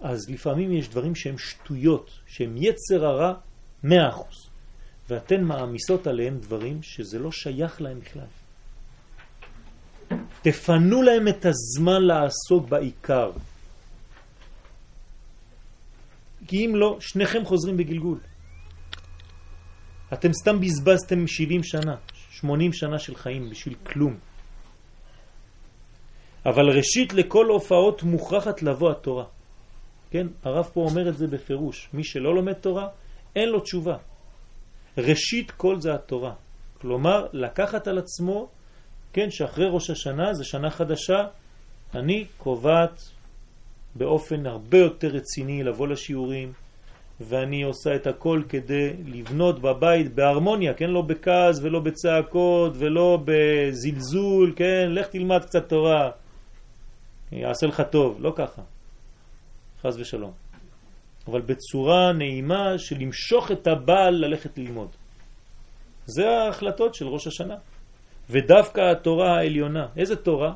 [0.00, 3.34] אז לפעמים יש דברים שהם שטויות, שהם יצר הרע
[3.82, 4.48] מאה אחוז,
[5.08, 8.26] ואתן מעמיסות עליהם דברים שזה לא שייך להם בכלל.
[10.42, 13.30] תפנו להם את הזמן לעסוק בעיקר.
[16.46, 18.18] כי אם לא, שניכם חוזרים בגלגול.
[20.12, 21.96] אתם סתם בזבזתם 70 שנה,
[22.30, 24.18] 80 שנה של חיים בשביל כלום.
[26.46, 29.24] אבל ראשית לכל הופעות מוכרחת לבוא התורה.
[30.10, 31.88] כן, הרב פה אומר את זה בפירוש.
[31.92, 32.88] מי שלא לומד תורה,
[33.36, 33.96] אין לו תשובה.
[34.98, 36.32] ראשית כל זה התורה.
[36.80, 38.48] כלומר, לקחת על עצמו,
[39.12, 41.24] כן, שאחרי ראש השנה, זה שנה חדשה,
[41.94, 43.00] אני קובעת
[43.94, 46.52] באופן הרבה יותר רציני לבוא לשיעורים,
[47.20, 50.90] ואני עושה את הכל כדי לבנות בבית בהרמוניה, כן?
[50.90, 54.88] לא בכעס ולא בצעקות ולא בזלזול, כן?
[54.90, 56.10] לך תלמד קצת תורה,
[57.32, 58.62] יעשה לך טוב, לא ככה,
[59.82, 60.32] חז ושלום.
[61.26, 64.88] אבל בצורה נעימה של למשוך את הבעל ללכת ללמוד.
[66.06, 67.56] זה ההחלטות של ראש השנה.
[68.30, 70.52] ודווקא התורה העליונה, איזה תורה?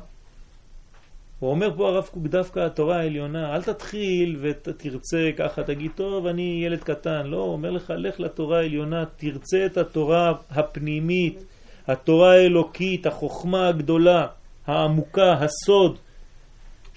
[1.39, 6.61] הוא אומר פה הרב קוק דווקא התורה העליונה, אל תתחיל ותרצה ככה, תגיד, טוב, אני
[6.65, 7.27] ילד קטן.
[7.27, 11.43] לא, הוא אומר לך, לך לתורה העליונה, תרצה את התורה הפנימית,
[11.87, 14.27] התורה האלוקית, החוכמה הגדולה,
[14.67, 15.97] העמוקה, הסוד,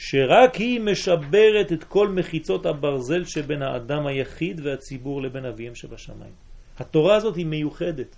[0.01, 6.33] שרק היא משברת את כל מחיצות הברזל שבין האדם היחיד והציבור לבין אביהם שבשמיים.
[6.79, 8.17] התורה הזאת היא מיוחדת.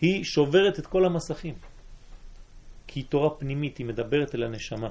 [0.00, 1.54] היא שוברת את כל המסכים.
[2.86, 4.90] כי היא תורה פנימית, היא מדברת אל הנשמה.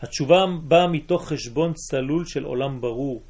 [0.00, 3.22] התשובה באה מתוך חשבון צלול של עולם ברור,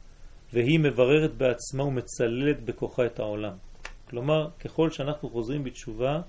[0.53, 3.53] והיא מבררת בעצמה ומצללת בכוחה את העולם.
[4.09, 6.21] כלומר, ככל שאנחנו חוזרים בתשובה,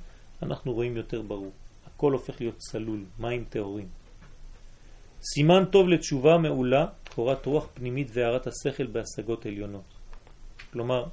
[0.42, 1.52] אנחנו רואים יותר ברור.
[1.86, 3.97] הכל הופך להיות צלול, מים טהורים.
[5.34, 9.84] סימן טוב לתשובה מעולה, קורת רוח פנימית והערת השכל בהשגות עליונות.
[10.74, 11.06] כלומר,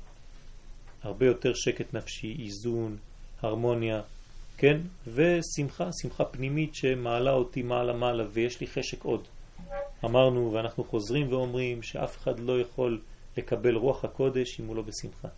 [1.03, 2.97] הרבה יותר שקט נפשי, איזון,
[3.43, 4.03] הרמוניה,
[4.57, 4.81] כן?
[5.07, 9.25] ושמחה, שמחה פנימית שמעלה אותי מעלה מעלה ויש לי חשק עוד.
[10.05, 13.01] אמרנו ואנחנו חוזרים ואומרים שאף אחד לא יכול
[13.37, 15.29] לקבל רוח הקודש אם הוא לא בשמחה.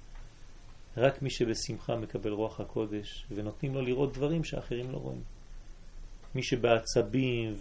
[0.97, 5.22] רק מי שבשמחה מקבל רוח הקודש ונותנים לו לראות דברים שאחרים לא רואים.
[6.35, 7.55] מי שבעצבים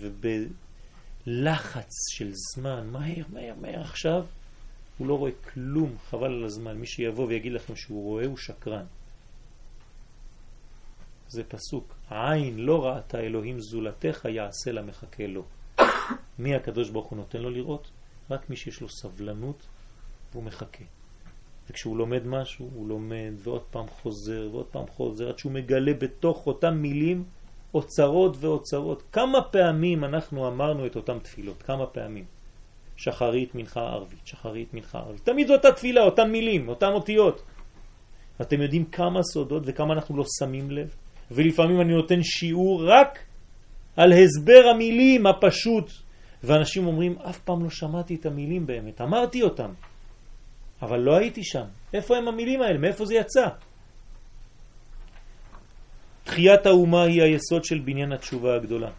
[1.28, 4.26] ובלחץ של זמן, מהר, מהר, מהר עכשיו,
[4.97, 6.78] הוא לא רואה כלום, חבל על הזמן.
[6.78, 8.86] מי שיבוא ויגיד לכם שהוא רואה הוא שקרן.
[11.28, 15.45] זה פסוק, העין לא ראתה אלוהים זולתך יעשה לה מחכה לו.
[16.39, 17.91] מי הקדוש ברוך הוא נותן לו לראות?
[18.32, 19.67] רק מי שיש לו סבלנות
[20.32, 20.84] והוא מחכה.
[21.69, 26.47] וכשהוא לומד משהו, הוא לומד ועוד פעם חוזר ועוד פעם חוזר עד שהוא מגלה בתוך
[26.47, 27.23] אותם מילים
[27.76, 29.03] אוצרות ואוצרות.
[29.11, 31.63] כמה פעמים אנחנו אמרנו את אותם תפילות?
[31.63, 32.23] כמה פעמים?
[32.97, 35.26] שחרית, מנחה, ערבית, שחרית, מנחה, ערבית.
[35.26, 37.41] תמיד זו אותה תפילה, אותם מילים, אותם אותיות.
[38.41, 40.95] אתם יודעים כמה סודות וכמה אנחנו לא שמים לב?
[41.32, 43.19] ולפעמים אני נותן שיעור רק
[43.97, 45.91] על הסבר המילים הפשוט,
[46.43, 49.71] ואנשים אומרים, אף פעם לא שמעתי את המילים באמת, אמרתי אותם,
[50.82, 51.65] אבל לא הייתי שם.
[51.93, 52.78] איפה הם המילים האלה?
[52.80, 53.47] מאיפה זה יצא?
[56.26, 58.91] תחיית האומה היא היסוד של בניין התשובה הגדולה.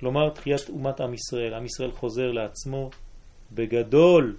[0.00, 1.54] כלומר, תחיית אומת עם ישראל.
[1.54, 2.90] עם ישראל חוזר לעצמו
[3.52, 4.36] בגדול,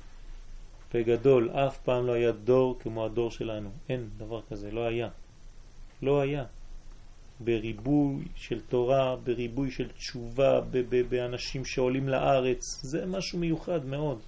[0.94, 1.50] בגדול.
[1.50, 3.70] אף פעם לא היה דור כמו הדור שלנו.
[3.90, 5.10] אין דבר כזה, לא היה.
[6.02, 6.44] לא היה.
[7.40, 10.62] בריבוי של תורה, בריבוי של תשובה,
[11.10, 14.20] באנשים שעולים לארץ, זה משהו מיוחד מאוד.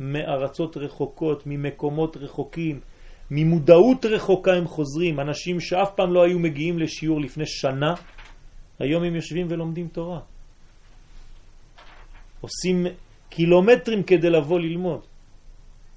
[0.00, 2.80] מארצות רחוקות, ממקומות רחוקים,
[3.30, 5.20] ממודעות רחוקה הם חוזרים.
[5.20, 7.94] אנשים שאף פעם לא היו מגיעים לשיעור לפני שנה,
[8.78, 10.20] היום הם יושבים ולומדים תורה.
[12.40, 12.86] עושים
[13.30, 15.00] קילומטרים כדי לבוא ללמוד.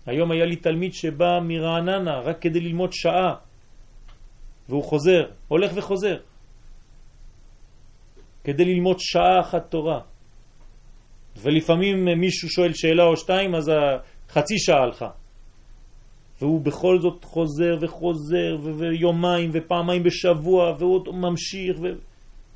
[0.05, 3.35] היום היה לי תלמיד שבא מרעננה רק כדי ללמוד שעה.
[4.69, 6.17] והוא חוזר, הולך וחוזר,
[8.43, 9.99] כדי ללמוד שעה אחת תורה.
[11.41, 13.71] ולפעמים מישהו שואל שאלה או שתיים, אז
[14.29, 15.09] חצי שעה הלכה.
[16.41, 21.77] והוא בכל זאת חוזר וחוזר, ויומיים ופעמיים בשבוע, והוא ממשיך.
[21.81, 21.87] ו...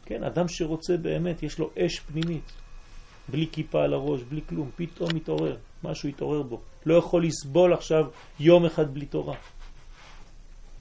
[0.06, 2.52] כן, אדם שרוצה באמת, יש לו אש פנימית.
[3.30, 6.62] בלי כיפה על הראש, בלי כלום, פתאום מתעורר, משהו התעורר בו.
[6.86, 8.04] לא יכול לסבול עכשיו
[8.40, 9.36] יום אחד בלי תורה.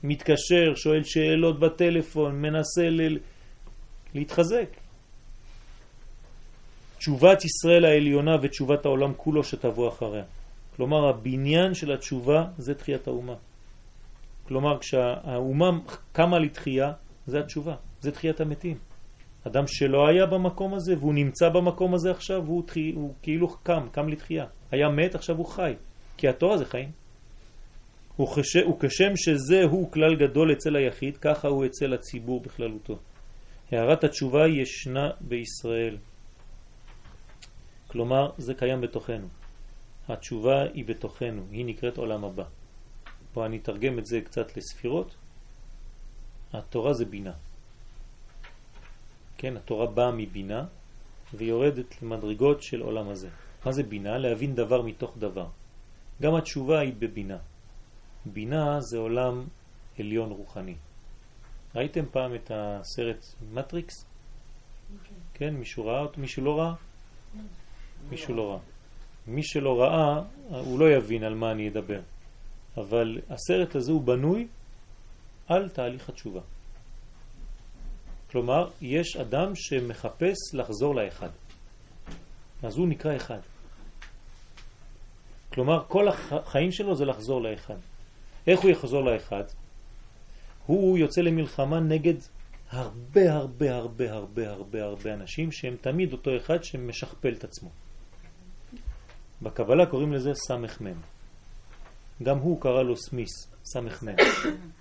[0.03, 3.19] מתקשר, שואל שאלות בטלפון, מנסה ל...
[4.15, 4.69] להתחזק.
[6.99, 10.25] תשובת ישראל העליונה ותשובת העולם כולו שתבוא אחריה.
[10.79, 13.35] כלומר, הבניין של התשובה זה תחיית האומה.
[14.49, 15.71] כלומר, כשהאומה
[16.13, 16.93] קמה לתחייה,
[17.27, 18.79] זה התשובה, זה תחיית המתים.
[19.47, 23.89] אדם שלא היה במקום הזה והוא נמצא במקום הזה עכשיו, הוא, תחי, הוא כאילו קם,
[23.93, 24.45] קם לתחייה.
[24.71, 25.75] היה מת, עכשיו הוא חי.
[26.17, 26.91] כי התורה זה חיים.
[28.21, 32.99] וכשם שזהו כלל גדול אצל היחיד, ככה הוא אצל הציבור בכללותו.
[33.73, 35.97] הערת התשובה ישנה בישראל.
[37.89, 39.38] כלומר, זה קיים בתוכנו.
[40.09, 42.45] התשובה היא בתוכנו, היא נקראת עולם הבא.
[43.33, 45.15] פה אני אתרגם את זה קצת לספירות.
[46.53, 47.33] התורה זה בינה.
[49.39, 50.65] כן, התורה באה מבינה
[51.35, 53.29] ויורדת למדרגות של עולם הזה.
[53.65, 54.19] מה זה בינה?
[54.19, 55.47] להבין דבר מתוך דבר.
[56.23, 57.39] גם התשובה היא בבינה.
[58.27, 59.45] בינה זה עולם
[59.99, 60.75] עליון רוחני.
[61.75, 64.05] ראיתם פעם את הסרט מטריקס?
[65.35, 66.21] כן, מישהו ראה אותו?
[66.21, 66.75] מישהו לא ראה?
[68.11, 68.78] מישהו לא ראה.
[69.29, 72.01] מי שלא ראה, הוא לא יבין על מה אני אדבר.
[72.77, 74.47] אבל הסרט הזה הוא בנוי
[75.47, 76.41] על תהליך התשובה.
[78.31, 81.29] כלומר, יש אדם שמחפש לחזור לאחד.
[82.63, 83.41] אז הוא נקרא אחד.
[85.53, 87.77] כלומר, כל החיים שלו זה לחזור לאחד.
[88.47, 89.45] איך הוא יחזור לאחד?
[90.67, 92.15] הוא יוצא למלחמה נגד
[92.71, 97.71] הרבה הרבה הרבה הרבה הרבה הרבה אנשים שהם תמיד אותו אחד שמשכפל את עצמו.
[99.43, 101.01] בקבלה קוראים לזה סמך מם.
[102.23, 104.17] גם הוא קרא לו סמיס, סמך מם.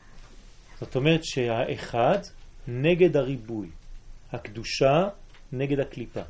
[0.79, 2.19] זאת אומרת שהאחד
[2.67, 3.67] נגד הריבוי,
[4.31, 5.09] הקדושה
[5.51, 6.21] נגד הקליפה.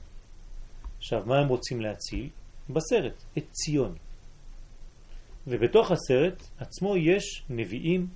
[0.98, 2.30] עכשיו, מה הם רוצים להציל?
[2.70, 3.96] בסרט, את ציון.
[5.48, 8.08] ובתוך הסרט עצמו יש נביאים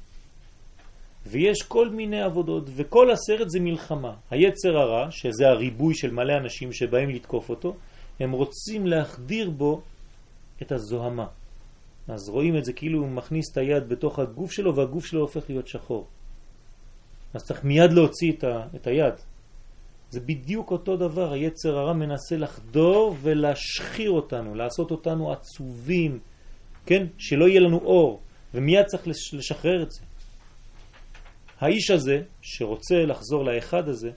[1.26, 4.14] ויש כל מיני עבודות, וכל הסרט זה מלחמה.
[4.32, 7.76] היצר הרע, שזה הריבוי של מלא אנשים שבאים לתקוף אותו,
[8.20, 9.82] הם רוצים להחדיר בו
[10.62, 11.28] את הזוהמה.
[12.08, 15.50] אז רואים את זה כאילו הוא מכניס את היד בתוך הגוף שלו והגוף שלו הופך
[15.50, 16.08] להיות שחור.
[17.34, 19.14] אז צריך מיד להוציא את, ה, את היד.
[20.10, 26.20] זה בדיוק אותו דבר, היצר הרע מנסה לחדור ולהשחיר אותנו, לעשות אותנו עצובים,
[26.86, 27.08] כן?
[27.18, 28.22] שלא יהיה לנו אור,
[28.54, 30.02] ומיד צריך לשחרר את זה.
[31.60, 34.10] האיש הזה, שרוצה לחזור לאחד הזה,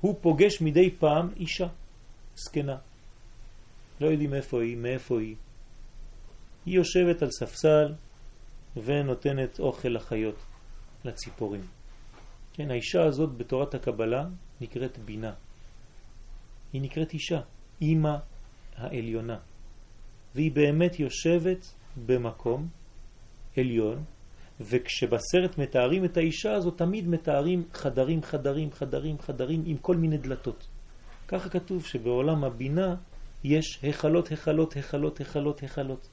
[0.00, 1.66] הוא פוגש מדי פעם אישה,
[2.36, 2.76] זקנה.
[4.00, 5.36] לא יודעים איפה היא, מאיפה היא.
[6.66, 7.94] היא יושבת על ספסל
[8.76, 10.44] ונותנת אוכל לחיות,
[11.04, 11.60] לציפורים.
[12.52, 14.26] כן, האישה הזאת בתורת הקבלה
[14.60, 15.32] נקראת בינה.
[16.72, 17.40] היא נקראת אישה,
[17.80, 18.16] אימא
[18.76, 19.38] העליונה.
[20.34, 21.74] והיא באמת יושבת
[22.06, 22.68] במקום
[23.56, 24.04] עליון,
[24.60, 30.66] וכשבסרט מתארים את האישה הזאת, תמיד מתארים חדרים, חדרים, חדרים, חדרים עם כל מיני דלתות.
[31.28, 32.94] ככה כתוב שבעולם הבינה
[33.44, 36.08] יש החלות, החלות, החלות, החלות, החלות.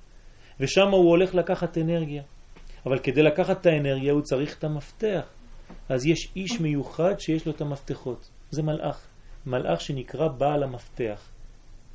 [0.60, 2.24] ושם הוא הולך לקחת אנרגיה.
[2.86, 5.34] אבל כדי לקחת את האנרגיה הוא צריך את המפתח.
[5.90, 8.30] אז יש איש מיוחד שיש לו את המפתחות.
[8.50, 9.08] זה מלאך.
[9.46, 11.30] מלאך שנקרא בעל המפתח.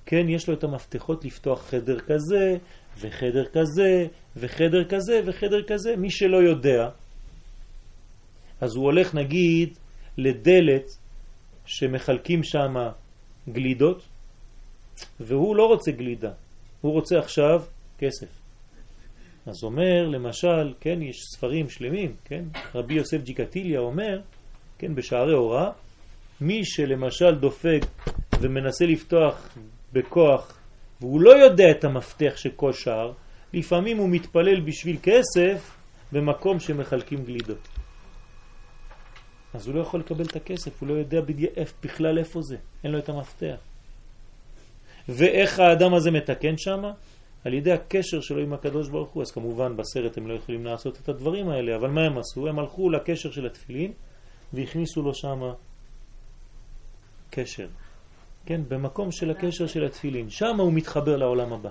[0.07, 2.57] כן, יש לו את המפתחות לפתוח חדר כזה,
[2.99, 4.07] וחדר כזה,
[4.37, 5.97] וחדר כזה, וחדר כזה.
[5.97, 6.89] מי שלא יודע,
[8.61, 9.79] אז הוא הולך נגיד
[10.19, 10.87] לדלת
[11.65, 12.75] שמחלקים שם
[13.49, 14.03] גלידות,
[15.21, 16.31] והוא לא רוצה גלידה,
[16.81, 17.63] הוא רוצה עכשיו
[17.99, 18.27] כסף.
[19.47, 22.45] אז אומר, למשל, כן, יש ספרים שלמים, כן,
[22.75, 24.21] רבי יוסף ג'יקטיליה אומר,
[24.79, 25.71] כן, בשערי הוראה,
[26.41, 27.81] מי שלמשל דופק
[28.41, 29.57] ומנסה לפתוח
[29.93, 30.59] בכוח,
[31.01, 33.13] והוא לא יודע את המפתח של כל שער,
[33.53, 35.77] לפעמים הוא מתפלל בשביל כסף
[36.13, 37.69] במקום שמחלקים גלידות.
[39.55, 41.21] אז הוא לא יכול לקבל את הכסף, הוא לא יודע
[41.83, 43.57] בכלל איפה זה, אין לו את המפתח.
[45.09, 46.83] ואיך האדם הזה מתקן שם?
[47.45, 49.23] על ידי הקשר שלו עם הקדוש ברוך הוא.
[49.23, 52.49] אז כמובן בסרט הם לא יכולים לעשות את הדברים האלה, אבל מה הם עשו?
[52.49, 53.93] הם הלכו לקשר של התפילין
[54.53, 55.41] והכניסו לו שם
[57.31, 57.67] קשר.
[58.47, 60.31] כן, במקום של הקשר של התפילין.
[60.31, 61.71] שם הוא מתחבר לעולם הבא.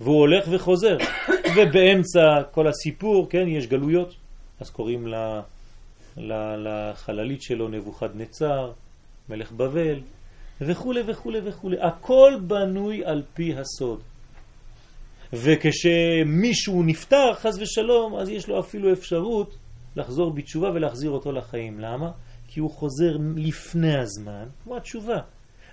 [0.00, 0.96] והוא הולך וחוזר.
[1.56, 4.14] ובאמצע כל הסיפור, כן, יש גלויות.
[4.60, 5.40] אז קוראים לה,
[6.16, 8.72] לה, לחללית שלו נבוכד נצר,
[9.28, 10.00] מלך בבל,
[10.66, 11.70] וכו' וכו' וכו'.
[11.80, 14.00] הכל בנוי על פי הסוד.
[15.32, 19.56] וכשמישהו נפטר, חז ושלום, אז יש לו אפילו אפשרות
[19.96, 21.80] לחזור בתשובה ולהחזיר אותו לחיים.
[21.80, 22.10] למה?
[22.48, 25.18] כי הוא חוזר לפני הזמן, כמו התשובה,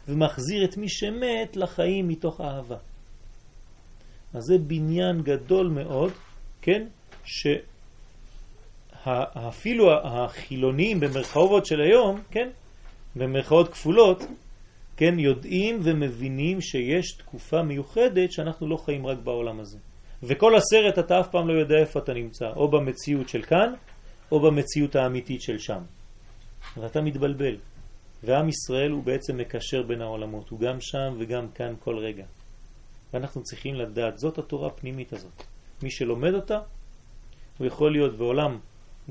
[0.08, 2.78] ומחזיר את מי שמת לחיים מתוך אהבה.
[4.34, 6.12] אז זה בניין גדול מאוד,
[6.62, 6.88] כן,
[9.48, 12.50] אפילו החילונים במרכאות של היום, כן,
[13.16, 14.24] במרכאות כפולות,
[15.00, 19.78] כן, יודעים ומבינים שיש תקופה מיוחדת שאנחנו לא חיים רק בעולם הזה.
[20.24, 23.74] וכל הסרט אתה אף פעם לא יודע איפה אתה נמצא, או במציאות של כאן,
[24.32, 25.82] או במציאות האמיתית של שם.
[26.78, 27.58] ואתה מתבלבל.
[28.24, 32.26] ועם ישראל הוא בעצם מקשר בין העולמות, הוא גם שם וגם כאן כל רגע.
[33.14, 35.44] ואנחנו צריכים לדעת, זאת התורה הפנימית הזאת.
[35.84, 36.60] מי שלומד אותה,
[37.58, 38.60] הוא יכול להיות בעולם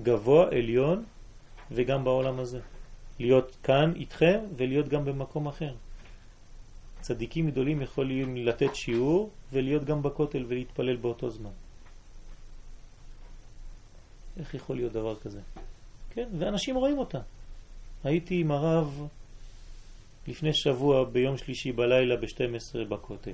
[0.03, 1.05] גבוה, עליון,
[1.71, 2.61] וגם בעולם הזה.
[3.19, 5.75] להיות כאן איתכם ולהיות גם במקום אחר.
[7.01, 11.51] צדיקים גדולים יכולים לתת שיעור ולהיות גם בכותל ולהתפלל באותו זמן.
[14.39, 15.41] איך יכול להיות דבר כזה?
[16.11, 17.19] כן, ואנשים רואים אותה.
[18.05, 19.09] הייתי עם הרב
[20.29, 23.33] לפני שבוע ביום שלישי בלילה ב-12 בכותל.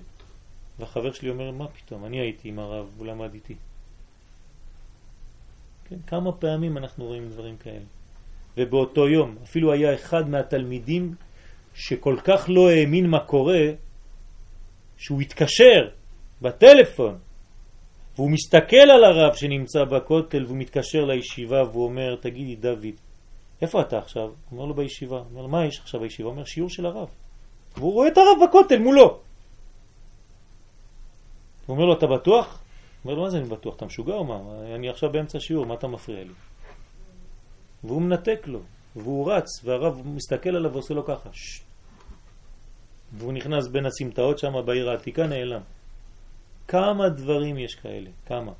[0.78, 3.54] והחבר שלי אומר, מה פתאום, אני הייתי עם הרב, הוא למד איתי.
[5.84, 7.84] כן, כמה פעמים אנחנו רואים דברים כאלה.
[8.56, 11.14] ובאותו יום, אפילו היה אחד מהתלמידים
[11.74, 13.62] שכל כך לא האמין מה קורה,
[14.96, 15.88] שהוא התקשר
[16.42, 17.18] בטלפון,
[18.16, 22.94] והוא מסתכל על הרב שנמצא בכותל, והוא מתקשר לישיבה, והוא אומר, תגידי דוד,
[23.62, 24.22] איפה אתה עכשיו?
[24.22, 25.16] הוא אומר לו בישיבה.
[25.16, 26.28] הוא אומר, מה יש עכשיו בישיבה?
[26.28, 27.08] הוא אומר, שיעור של הרב.
[27.76, 29.04] והוא רואה את הרב בכותל מולו.
[31.66, 32.46] הוא אומר לו, אתה בטוח?
[33.02, 33.76] הוא אומר לו, מה זה אני בטוח?
[33.76, 34.38] אתה משוגע או מה?
[34.74, 36.32] אני עכשיו באמצע שיעור, מה אתה מפריע לי?
[37.84, 38.60] והוא מנתק לו,
[38.96, 41.28] והוא רץ, והרב מסתכל עליו ועושה לו ככה.
[41.32, 41.60] ש...
[43.12, 45.60] והוא נכנס בין הסמטאות שם בעיר העתיקה, נעלם.
[46.68, 48.10] כמה דברים יש כאלה?
[48.26, 48.52] כמה?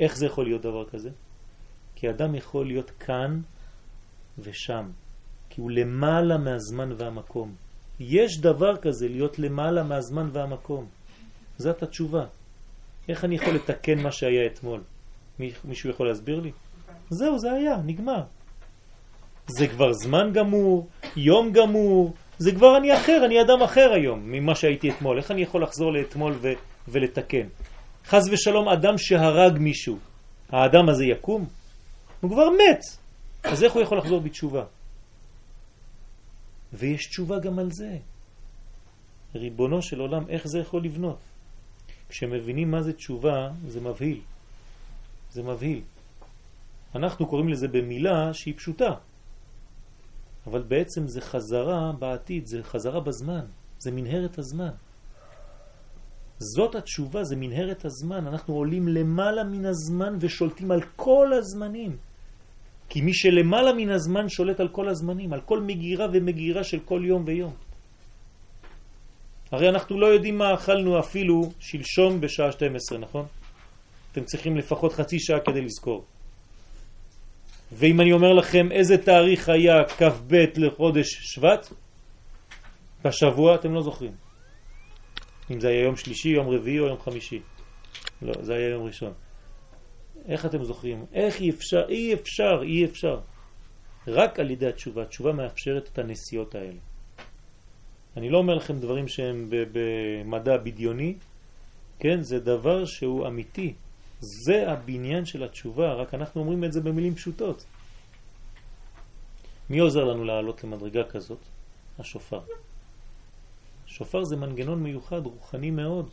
[0.00, 1.10] איך זה יכול להיות דבר כזה?
[1.94, 3.40] כי אדם יכול להיות כאן
[4.38, 4.90] ושם,
[5.50, 7.54] כי הוא למעלה מהזמן והמקום.
[8.00, 10.86] יש דבר כזה להיות למעלה מהזמן והמקום.
[11.58, 12.24] זאת התשובה.
[13.08, 14.80] איך אני יכול לתקן מה שהיה אתמול?
[15.64, 16.52] מישהו יכול להסביר לי?
[17.10, 18.22] זהו, זה היה, נגמר.
[19.58, 24.54] זה כבר זמן גמור, יום גמור, זה כבר אני אחר, אני אדם אחר היום ממה
[24.54, 25.18] שהייתי אתמול.
[25.18, 26.52] איך אני יכול לחזור לאתמול ו-
[26.88, 27.46] ולתקן?
[28.06, 29.98] חז ושלום, אדם שהרג מישהו,
[30.48, 31.46] האדם הזה יקום?
[32.20, 32.80] הוא כבר מת,
[33.44, 34.64] אז איך הוא יכול לחזור בתשובה?
[36.72, 37.96] ויש תשובה גם על זה.
[39.34, 41.18] ריבונו של עולם, איך זה יכול לבנות?
[42.08, 44.20] כשמבינים מה זה תשובה, זה מבהיל.
[45.30, 45.82] זה מבהיל.
[46.94, 48.90] אנחנו קוראים לזה במילה שהיא פשוטה,
[50.46, 53.44] אבל בעצם זה חזרה בעתיד, זה חזרה בזמן,
[53.78, 54.70] זה מנהרת הזמן.
[56.38, 58.26] זאת התשובה, זה מנהרת הזמן.
[58.26, 61.96] אנחנו עולים למעלה מן הזמן ושולטים על כל הזמנים.
[62.88, 67.02] כי מי שלמעלה מן הזמן שולט על כל הזמנים, על כל מגירה ומגירה של כל
[67.04, 67.52] יום ויום.
[69.52, 73.26] הרי אנחנו לא יודעים מה אכלנו אפילו שלשום בשעה 12, נכון?
[74.12, 76.04] אתם צריכים לפחות חצי שעה כדי לזכור.
[77.74, 81.72] ואם אני אומר לכם איזה תאריך היה כ"ב לחודש שבט,
[83.04, 84.12] בשבוע אתם לא זוכרים.
[85.50, 87.40] אם זה היה יום שלישי, יום רביעי או יום חמישי.
[88.22, 89.12] לא, זה היה יום ראשון.
[90.28, 91.04] איך אתם זוכרים?
[91.12, 91.88] איך אי אפשר?
[91.88, 93.20] אי אפשר, אי אפשר.
[94.06, 95.02] רק על ידי התשובה.
[95.02, 96.78] התשובה מאפשרת את הנסיעות האלה.
[98.16, 101.14] אני לא אומר לכם דברים שהם במדע בדיוני,
[101.98, 102.20] כן?
[102.20, 103.74] זה דבר שהוא אמיתי.
[104.22, 107.64] זה הבניין של התשובה, רק אנחנו אומרים את זה במילים פשוטות.
[109.70, 111.38] מי עוזר לנו לעלות למדרגה כזאת?
[111.98, 112.40] השופר.
[113.86, 116.10] שופר זה מנגנון מיוחד, רוחני מאוד.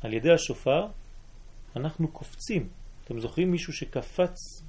[0.00, 0.86] על ידי השופר
[1.76, 2.68] אנחנו קופצים.
[3.04, 4.62] אתם זוכרים מישהו שקפץ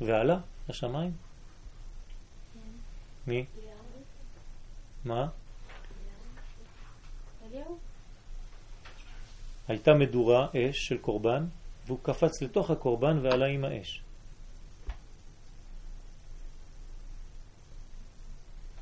[0.00, 1.12] ועלה לשמיים?
[3.26, 3.46] מי?
[5.04, 5.28] מה?
[9.68, 11.46] הייתה מדורה, אש של קורבן,
[11.86, 14.02] והוא קפץ לתוך הקורבן ועלה עם האש.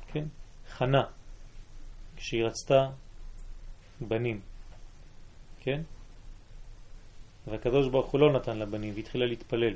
[0.07, 0.25] כן?
[0.69, 1.03] חנה,
[2.15, 2.89] כשהיא רצתה
[4.01, 4.41] בנים,
[5.59, 5.81] כן?
[7.47, 9.73] והקדוש ברוך הוא לא נתן לה בנים והתחילה להתפלל.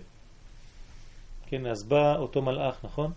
[1.46, 3.12] כן, אז בא אותו מלאך, נכון?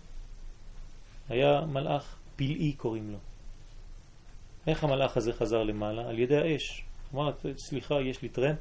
[1.29, 3.17] היה מלאך פלאי קוראים לו.
[4.67, 6.09] איך המלאך הזה חזר למעלה?
[6.09, 6.83] על ידי האש.
[7.13, 8.59] אמר, סליחה, יש לי טרמפ,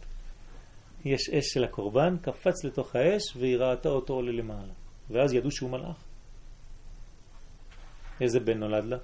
[1.05, 4.73] יש אש של הקורבן, קפץ לתוך האש והיא ראתה אותו עולה למעלה.
[5.11, 5.97] ואז ידעו שהוא מלאך.
[8.21, 8.97] איזה בן נולד לה?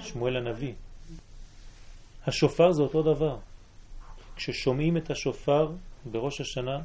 [0.00, 0.74] שמואל הנביא.
[2.26, 3.38] השופר זה אותו דבר.
[4.36, 5.72] כששומעים את השופר
[6.10, 6.78] בראש השנה,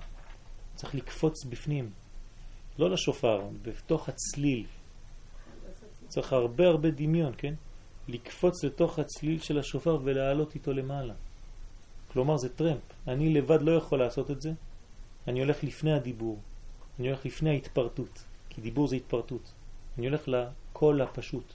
[0.75, 1.91] צריך לקפוץ בפנים.
[2.79, 4.65] לא לשופר, בתוך הצליל.
[6.07, 7.53] צריך הרבה הרבה דמיון, כן?
[8.07, 11.13] לקפוץ לתוך הצליל של השופר ולעלות איתו למעלה.
[12.11, 12.81] כלומר זה טרמפ.
[13.07, 14.51] אני לבד לא יכול לעשות את זה,
[15.27, 16.39] אני הולך לפני הדיבור,
[16.99, 19.53] אני הולך לפני ההתפרטות, כי דיבור זה התפרטות.
[19.97, 21.53] אני הולך לקול הפשוט,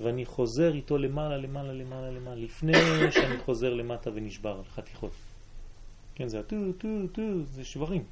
[0.00, 2.72] ואני חוזר איתו למעלה, למעלה, למעלה, למעלה, לפני
[3.10, 5.12] שאני חוזר למטה ונשבר לחתיכות.
[6.14, 8.04] כן, זה הטו, טו, טו, זה שברים.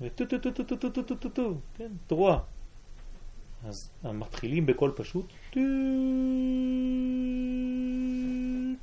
[0.00, 2.38] וטו, טו, טו, טו, טו, טו, טו, טו, טו, טו, כן, תרועה.
[3.68, 5.32] אז מתחילים בקול פשוט,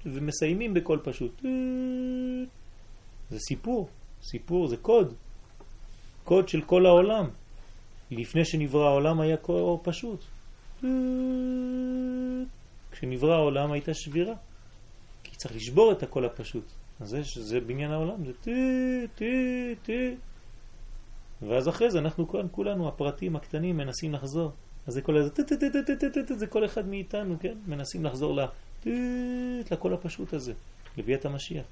[0.05, 1.41] ומסיימים בקול פשוט.
[3.29, 3.89] זה סיפור,
[4.21, 5.13] סיפור זה קוד,
[6.23, 7.29] קוד של כל העולם.
[8.11, 10.23] לפני שנברא העולם היה קול פשוט.
[12.91, 14.33] כשנברא העולם הייתה שבירה,
[15.23, 16.65] כי צריך לשבור את הקול הפשוט.
[16.99, 18.51] אז זה, זה בניין העולם, זה טי,
[19.15, 20.15] טי, טי.
[21.41, 24.51] ואז אחרי זה אנחנו כאן, כולנו, הפרטים הקטנים, מנסים לחזור.
[24.87, 25.29] אז זה כל הזה,
[26.37, 27.53] זה כל אחד מאיתנו, כן?
[27.67, 28.39] מנסים לחזור
[29.71, 30.53] לקול הפשוט הזה,
[30.97, 31.65] לביאת המשיח.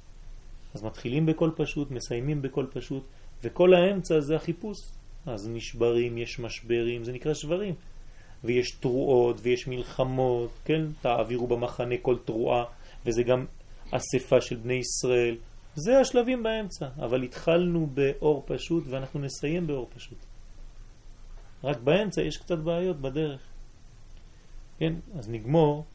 [0.74, 3.04] אז מתחילים בקול פשוט, מסיימים בקול פשוט,
[3.44, 4.78] וכל האמצע זה החיפוש.
[5.26, 7.76] אז נשברים, יש משברים, זה נקרא שברים.
[8.44, 10.82] ויש תרועות ויש מלחמות, כן?
[11.02, 12.64] תעבירו במחנה כל תרועה,
[13.06, 13.46] וזה גם
[13.92, 15.36] אספה של בני ישראל.
[15.76, 20.18] זה השלבים באמצע, אבל התחלנו באור פשוט ואנחנו נסיים באור פשוט.
[21.64, 23.42] רק באמצע יש קצת בעיות בדרך.
[24.80, 25.86] כן, אז נגמור.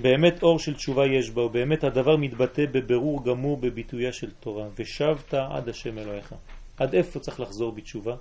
[0.00, 5.34] באמת אור של תשובה יש בה, ובאמת הדבר מתבטא בבירור גמור בביטויה של תורה, ושבת
[5.34, 6.34] עד השם אלוהיך.
[6.76, 8.14] עד איפה צריך לחזור בתשובה?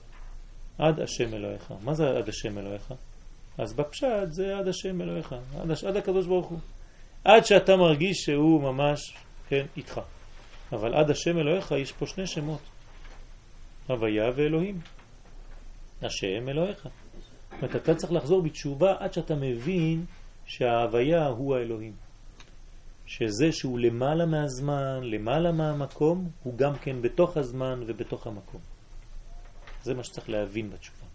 [0.78, 1.74] עד השם אלוהיך.
[1.84, 2.94] מה זה עד השם אלוהיך?
[3.58, 6.60] אז בפשט זה עד השם אלוהיך, עד, עד הקדוש ברוך הוא.
[7.24, 9.00] עד שאתה מרגיש שהוא ממש,
[9.50, 10.02] כן, איתך.
[10.72, 12.62] אבל עד השם אלוהיך יש פה שני שמות,
[13.88, 14.80] הוויה ואלוהים.
[16.02, 16.84] השם אלוהיך.
[16.84, 20.06] זאת אומרת, אתה צריך לחזור בתשובה עד שאתה מבין
[20.46, 21.94] שההוויה הוא האלוהים.
[23.06, 28.62] שזה שהוא למעלה מהזמן, למעלה מהמקום, הוא גם כן בתוך הזמן ובתוך המקום.
[29.82, 31.06] זה מה שצריך להבין בתשובה.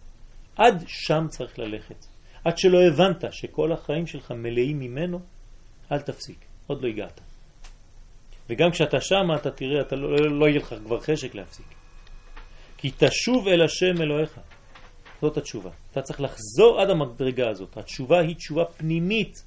[0.55, 2.05] עד שם צריך ללכת.
[2.45, 5.19] עד שלא הבנת שכל החיים שלך מלאים ממנו,
[5.91, 7.21] אל תפסיק, עוד לא הגעת.
[8.49, 11.65] וגם כשאתה שם אתה תראה, אתה לא, לא, לא יהיה לך כבר חשק להפסיק.
[12.77, 14.39] כי תשוב אל השם אלוהיך.
[15.23, 15.69] זאת התשובה.
[15.91, 17.77] אתה צריך לחזור עד המדרגה הזאת.
[17.77, 19.43] התשובה היא תשובה פנימית,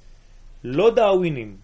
[0.63, 1.57] לא דאווינים,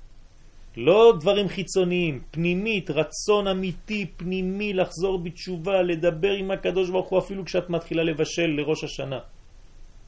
[0.77, 7.45] לא דברים חיצוניים, פנימית, רצון אמיתי, פנימי, לחזור בתשובה, לדבר עם הקדוש ברוך הוא אפילו
[7.45, 9.19] כשאת מתחילה לבשל לראש השנה.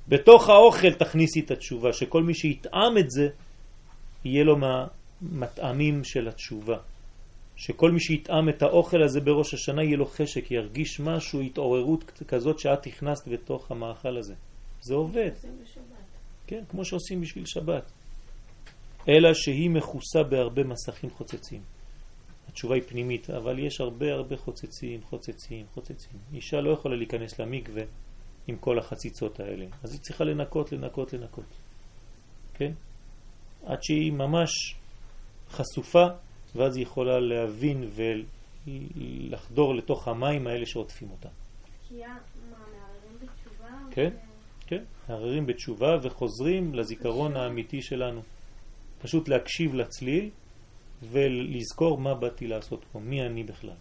[0.08, 3.28] בתוך האוכל תכניסי את התשובה, שכל מי שיטעם את זה,
[4.26, 6.78] יהיה לו מהמטעמים של התשובה.
[7.56, 12.60] שכל מי שיטעם את האוכל הזה בראש השנה יהיה לו חשק, ירגיש משהו, התעוררות כזאת
[12.60, 14.34] שאת הכנסת בתוך המאכל הזה.
[14.82, 15.32] זה עובד.
[16.48, 17.92] כן, כמו שעושים בשביל שבת.
[19.10, 21.62] אלא שהיא מכוסה בהרבה מסכים חוצצים.
[22.48, 26.20] התשובה היא פנימית, אבל יש הרבה הרבה חוצצים, חוצצים, חוצצים.
[26.34, 27.84] אישה לא יכולה להיכנס למקווה
[28.48, 31.46] עם כל החציצות האלה, אז היא צריכה לנקות, לנקות, לנקות.
[32.54, 32.72] כן?
[33.66, 34.76] עד שהיא ממש
[35.50, 36.06] חשופה,
[36.56, 37.90] ואז היא יכולה להבין
[38.68, 41.30] ולחדור לתוך המים האלה שעוטפים אותה.
[41.88, 42.18] כי מה,
[42.50, 43.68] מערערים בתשובה?
[43.92, 44.10] כן,
[44.68, 48.22] כן, מערערים בתשובה וחוזרים לזיכרון האמיתי שלנו.
[49.02, 50.30] פשוט להקשיב לצליל
[51.04, 53.76] ולזכור מה באתי לעשות פה, מי אני בכלל.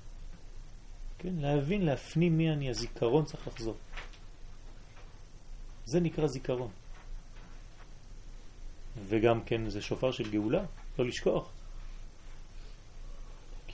[1.18, 1.35] כן?
[1.39, 3.77] להבין, להפנים מי אני, הזיכרון צריך לחזור.
[5.85, 6.70] זה נקרא זיכרון.
[9.07, 10.64] וגם כן זה שופר של גאולה,
[10.99, 11.53] לא לשכוח.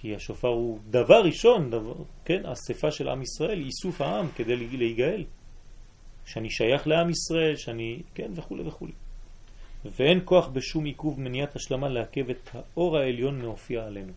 [0.00, 1.94] כי השופר הוא דבר ראשון, דבר,
[2.24, 5.24] כן, אספה של עם ישראל, איסוף העם כדי להיגאל.
[6.26, 8.86] שאני שייך לעם ישראל, שאני, כן, וכו' וכו'.
[9.84, 14.12] ואין כוח בשום עיכוב מניעת השלמה לעכב את האור העליון מהופיע עלינו.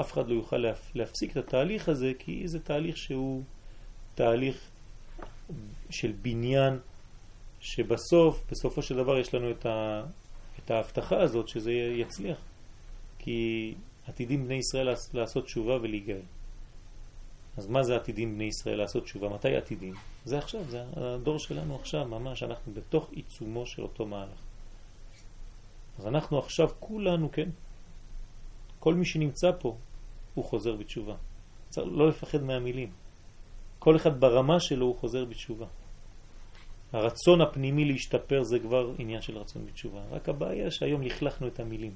[0.00, 0.64] אף אחד לא יוכל
[0.94, 3.42] להפסיק את התהליך הזה, כי זה תהליך שהוא
[4.14, 4.70] תהליך
[5.90, 6.78] של בניין,
[7.60, 10.02] שבסוף, בסופו של דבר יש לנו את, ה,
[10.58, 12.38] את ההבטחה הזאת שזה יצליח.
[13.18, 13.74] כי
[14.08, 16.22] עתידים בני ישראל לעשות תשובה ולהיגאל.
[17.56, 19.28] אז מה זה עתידים בני ישראל לעשות תשובה?
[19.28, 19.94] מתי עתידים?
[20.24, 24.40] זה עכשיו, זה הדור שלנו עכשיו, ממש, אנחנו בתוך עיצומו של אותו מהלך.
[25.98, 27.48] אז אנחנו עכשיו כולנו, כן,
[28.78, 29.76] כל מי שנמצא פה
[30.34, 31.14] הוא חוזר בתשובה.
[31.68, 32.92] צריך לא לפחד מהמילים.
[33.78, 35.66] כל אחד ברמה שלו הוא חוזר בתשובה.
[36.92, 40.00] הרצון הפנימי להשתפר זה כבר עניין של רצון בתשובה.
[40.10, 41.94] רק הבעיה שהיום לכלכנו את המילים.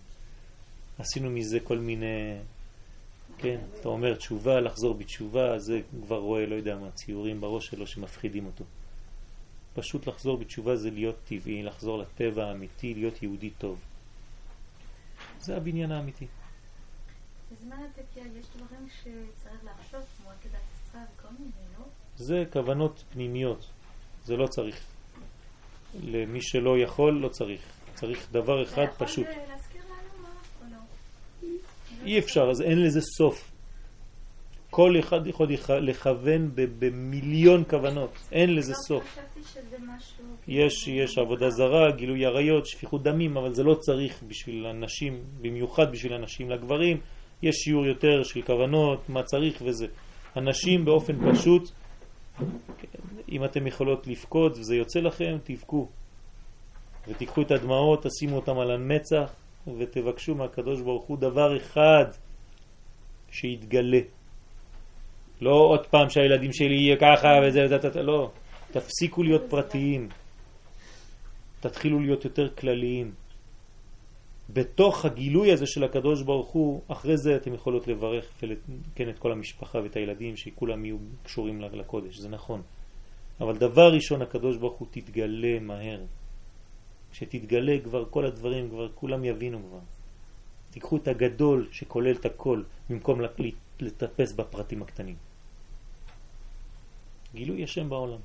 [1.01, 2.39] עשינו מזה כל מיני,
[3.39, 7.87] כן, אתה אומר תשובה, לחזור בתשובה, זה כבר רואה, לא יודע מה, ציורים בראש שלו
[7.87, 8.65] שמפחידים אותו.
[9.75, 13.81] פשוט לחזור בתשובה זה להיות טבעי, לחזור לטבע האמיתי, להיות יהודי טוב.
[15.39, 16.27] זה הבניין האמיתי.
[17.53, 21.85] בזמן התקיעה יש דברים שצריך לחשוב, כמו עקדת יצחק וכל מיני, לא?
[22.17, 23.67] זה כוונות פנימיות,
[24.25, 24.87] זה לא צריך.
[26.03, 27.61] למי שלא יכול, לא צריך.
[27.95, 29.27] צריך דבר אחד פשוט.
[29.27, 30.29] אתה יכול להזכיר לנו מה
[30.61, 30.79] או לא?
[32.05, 33.51] אי אפשר, אז אין לזה סוף.
[34.71, 39.19] כל אחד יכול לכ- לכוון במיליון כוונות, אין לזה לא, סוף.
[40.49, 45.93] יש, יש עבודה זרה, גילוי עריות, שפיכות דמים, אבל זה לא צריך בשביל הנשים, במיוחד
[45.93, 46.51] בשביל הנשים.
[46.51, 47.01] לגברים
[47.43, 49.87] יש שיעור יותר של כוונות, מה צריך וזה.
[50.35, 51.71] הנשים באופן פשוט,
[53.29, 55.89] אם אתם יכולות לבכות וזה יוצא לכם, תבכו.
[57.09, 59.33] ותיקחו את הדמעות, תשימו אותם על המצח
[59.79, 62.05] ותבקשו מהקדוש ברוך הוא דבר אחד
[63.31, 64.01] שיתגלה.
[65.41, 68.31] לא עוד פעם שהילדים שלי יהיה ככה וזה, וזה, לא.
[68.71, 70.09] תפסיקו להיות פרטיים.
[71.61, 73.13] תתחילו להיות יותר כלליים.
[74.53, 78.33] בתוך הגילוי הזה של הקדוש ברוך הוא, אחרי זה אתם יכולות לברך
[78.95, 82.63] כן, את כל המשפחה ואת הילדים, שכולם יהיו קשורים לקודש, זה נכון.
[83.41, 86.01] אבל דבר ראשון, הקדוש ברוך הוא תתגלה מהר.
[87.13, 89.79] כשתתגלה כבר כל הדברים, כבר כולם יבינו כבר.
[90.71, 93.21] תיקחו את הגדול שכולל את הכל, במקום
[93.81, 95.17] לטפס בפרטים הקטנים.
[97.35, 98.21] גילוי השם בעולם.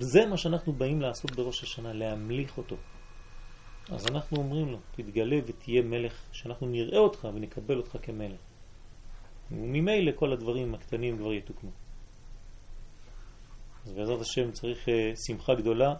[0.00, 2.76] זה מה שאנחנו באים לעשות בראש השנה, להמליך אותו.
[3.90, 8.40] אז אנחנו אומרים לו, תתגלה ותהיה מלך, שאנחנו נראה אותך ונקבל אותך כמלך.
[9.50, 11.70] וממילא כל הדברים הקטנים כבר יתוקנו.
[13.86, 14.90] אז בעזרת השם צריך uh,
[15.26, 15.94] שמחה גדולה,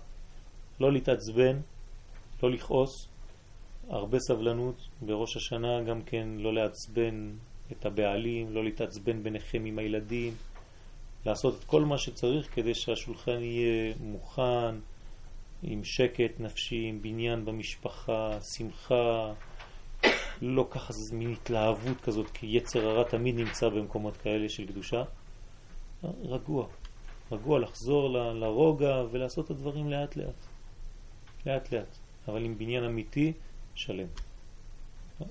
[0.81, 1.61] לא להתעצבן,
[2.43, 3.09] לא לכעוס,
[3.89, 7.33] הרבה סבלנות בראש השנה, גם כן לא לעצבן
[7.73, 10.35] את הבעלים, לא להתעצבן ביניכם עם הילדים,
[11.27, 14.75] לעשות את כל מה שצריך כדי שהשולחן יהיה מוכן,
[15.63, 19.33] עם שקט נפשי, עם בניין במשפחה, שמחה,
[20.43, 25.03] לא ככה מין התלהבות כזאת, כי יצר הרע תמיד נמצא במקומות כאלה של קדושה.
[26.25, 26.67] רגוע,
[27.33, 30.47] רגוע לחזור לרוגע ולעשות את הדברים לאט לאט,
[31.47, 33.33] לאט לאט, אבל עם בניין אמיתי
[33.75, 34.07] שלם.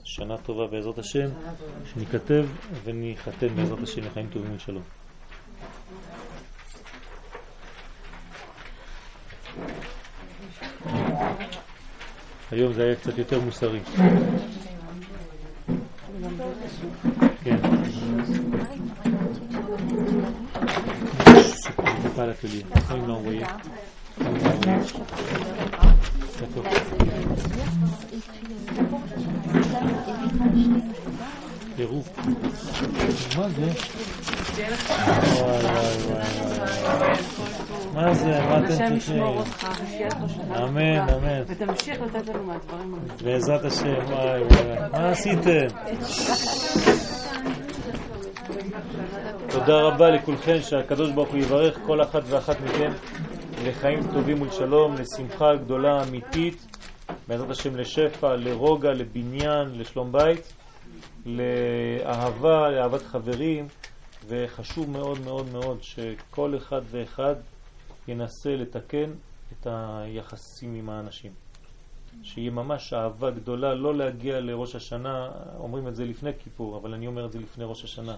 [0.04, 1.30] שנה טובה בעזרת השם,
[1.94, 2.46] שניכתב
[2.84, 4.84] וניחתם בעזרת השם לחיים טובים ושלום.
[12.52, 13.80] היום זה היה קצת יותר מוסרי.
[17.44, 17.58] כן.
[22.04, 22.66] C'est pas l'atelier.
[22.88, 23.42] Quand il m'a envoyé.
[24.20, 25.81] D'accord.
[31.76, 32.10] טירוף.
[33.38, 33.70] מה זה?
[37.94, 38.40] מה זה?
[38.50, 39.24] מה אתם צריכים?
[40.64, 41.00] אמן.
[41.00, 41.42] אמן.
[41.48, 43.00] ותמשיך לתת לנו מהדברים.
[43.24, 44.90] בעזרת השם, וואי וואי.
[44.92, 45.68] מה עשיתם?
[49.50, 52.92] תודה רבה לכולכם, שהקדוש ברוך הוא יברך כל אחת ואחת מכם
[53.66, 56.78] לחיים טובים ולשלום, לשמחה גדולה אמיתית,
[57.28, 60.54] בעזרת השם לשפע, לרוגע, לבניין, לשלום בית,
[61.26, 63.68] לאהבה, לאהבת חברים,
[64.28, 67.36] וחשוב מאוד מאוד מאוד שכל אחד ואחד
[68.08, 69.12] ינסה לתקן
[69.52, 71.32] את היחסים עם האנשים.
[72.24, 77.08] שיהיה ממש אהבה גדולה, לא להגיע לראש השנה, אומרים את זה לפני כיפור, אבל אני
[77.08, 78.16] אומר את זה לפני ראש השנה.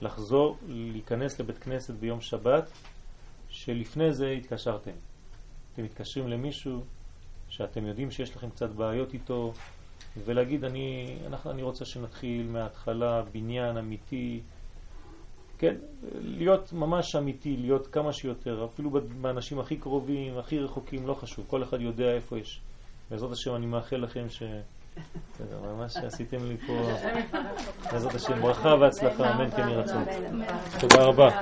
[0.00, 2.70] לחזור, להיכנס לבית כנסת ביום שבת,
[3.64, 4.90] שלפני זה התקשרתם.
[5.72, 6.80] אתם מתקשרים למישהו
[7.48, 9.52] שאתם יודעים שיש לכם קצת בעיות איתו,
[10.24, 14.40] ולהגיד, אני, אנחנו, אני רוצה שנתחיל מההתחלה, בניין אמיתי,
[15.58, 15.74] כן,
[16.20, 21.62] להיות ממש אמיתי, להיות כמה שיותר, אפילו באנשים הכי קרובים, הכי רחוקים, לא חשוב, כל
[21.62, 22.60] אחד יודע איפה יש.
[23.10, 24.42] בעזרת השם אני מאחל לכם ש...
[25.34, 26.88] בסדר, ממש עשיתם לי פה,
[27.92, 30.04] בעזרת השם, ברכה והצלחה, אמן כן ירצון.
[30.80, 31.40] תודה רבה.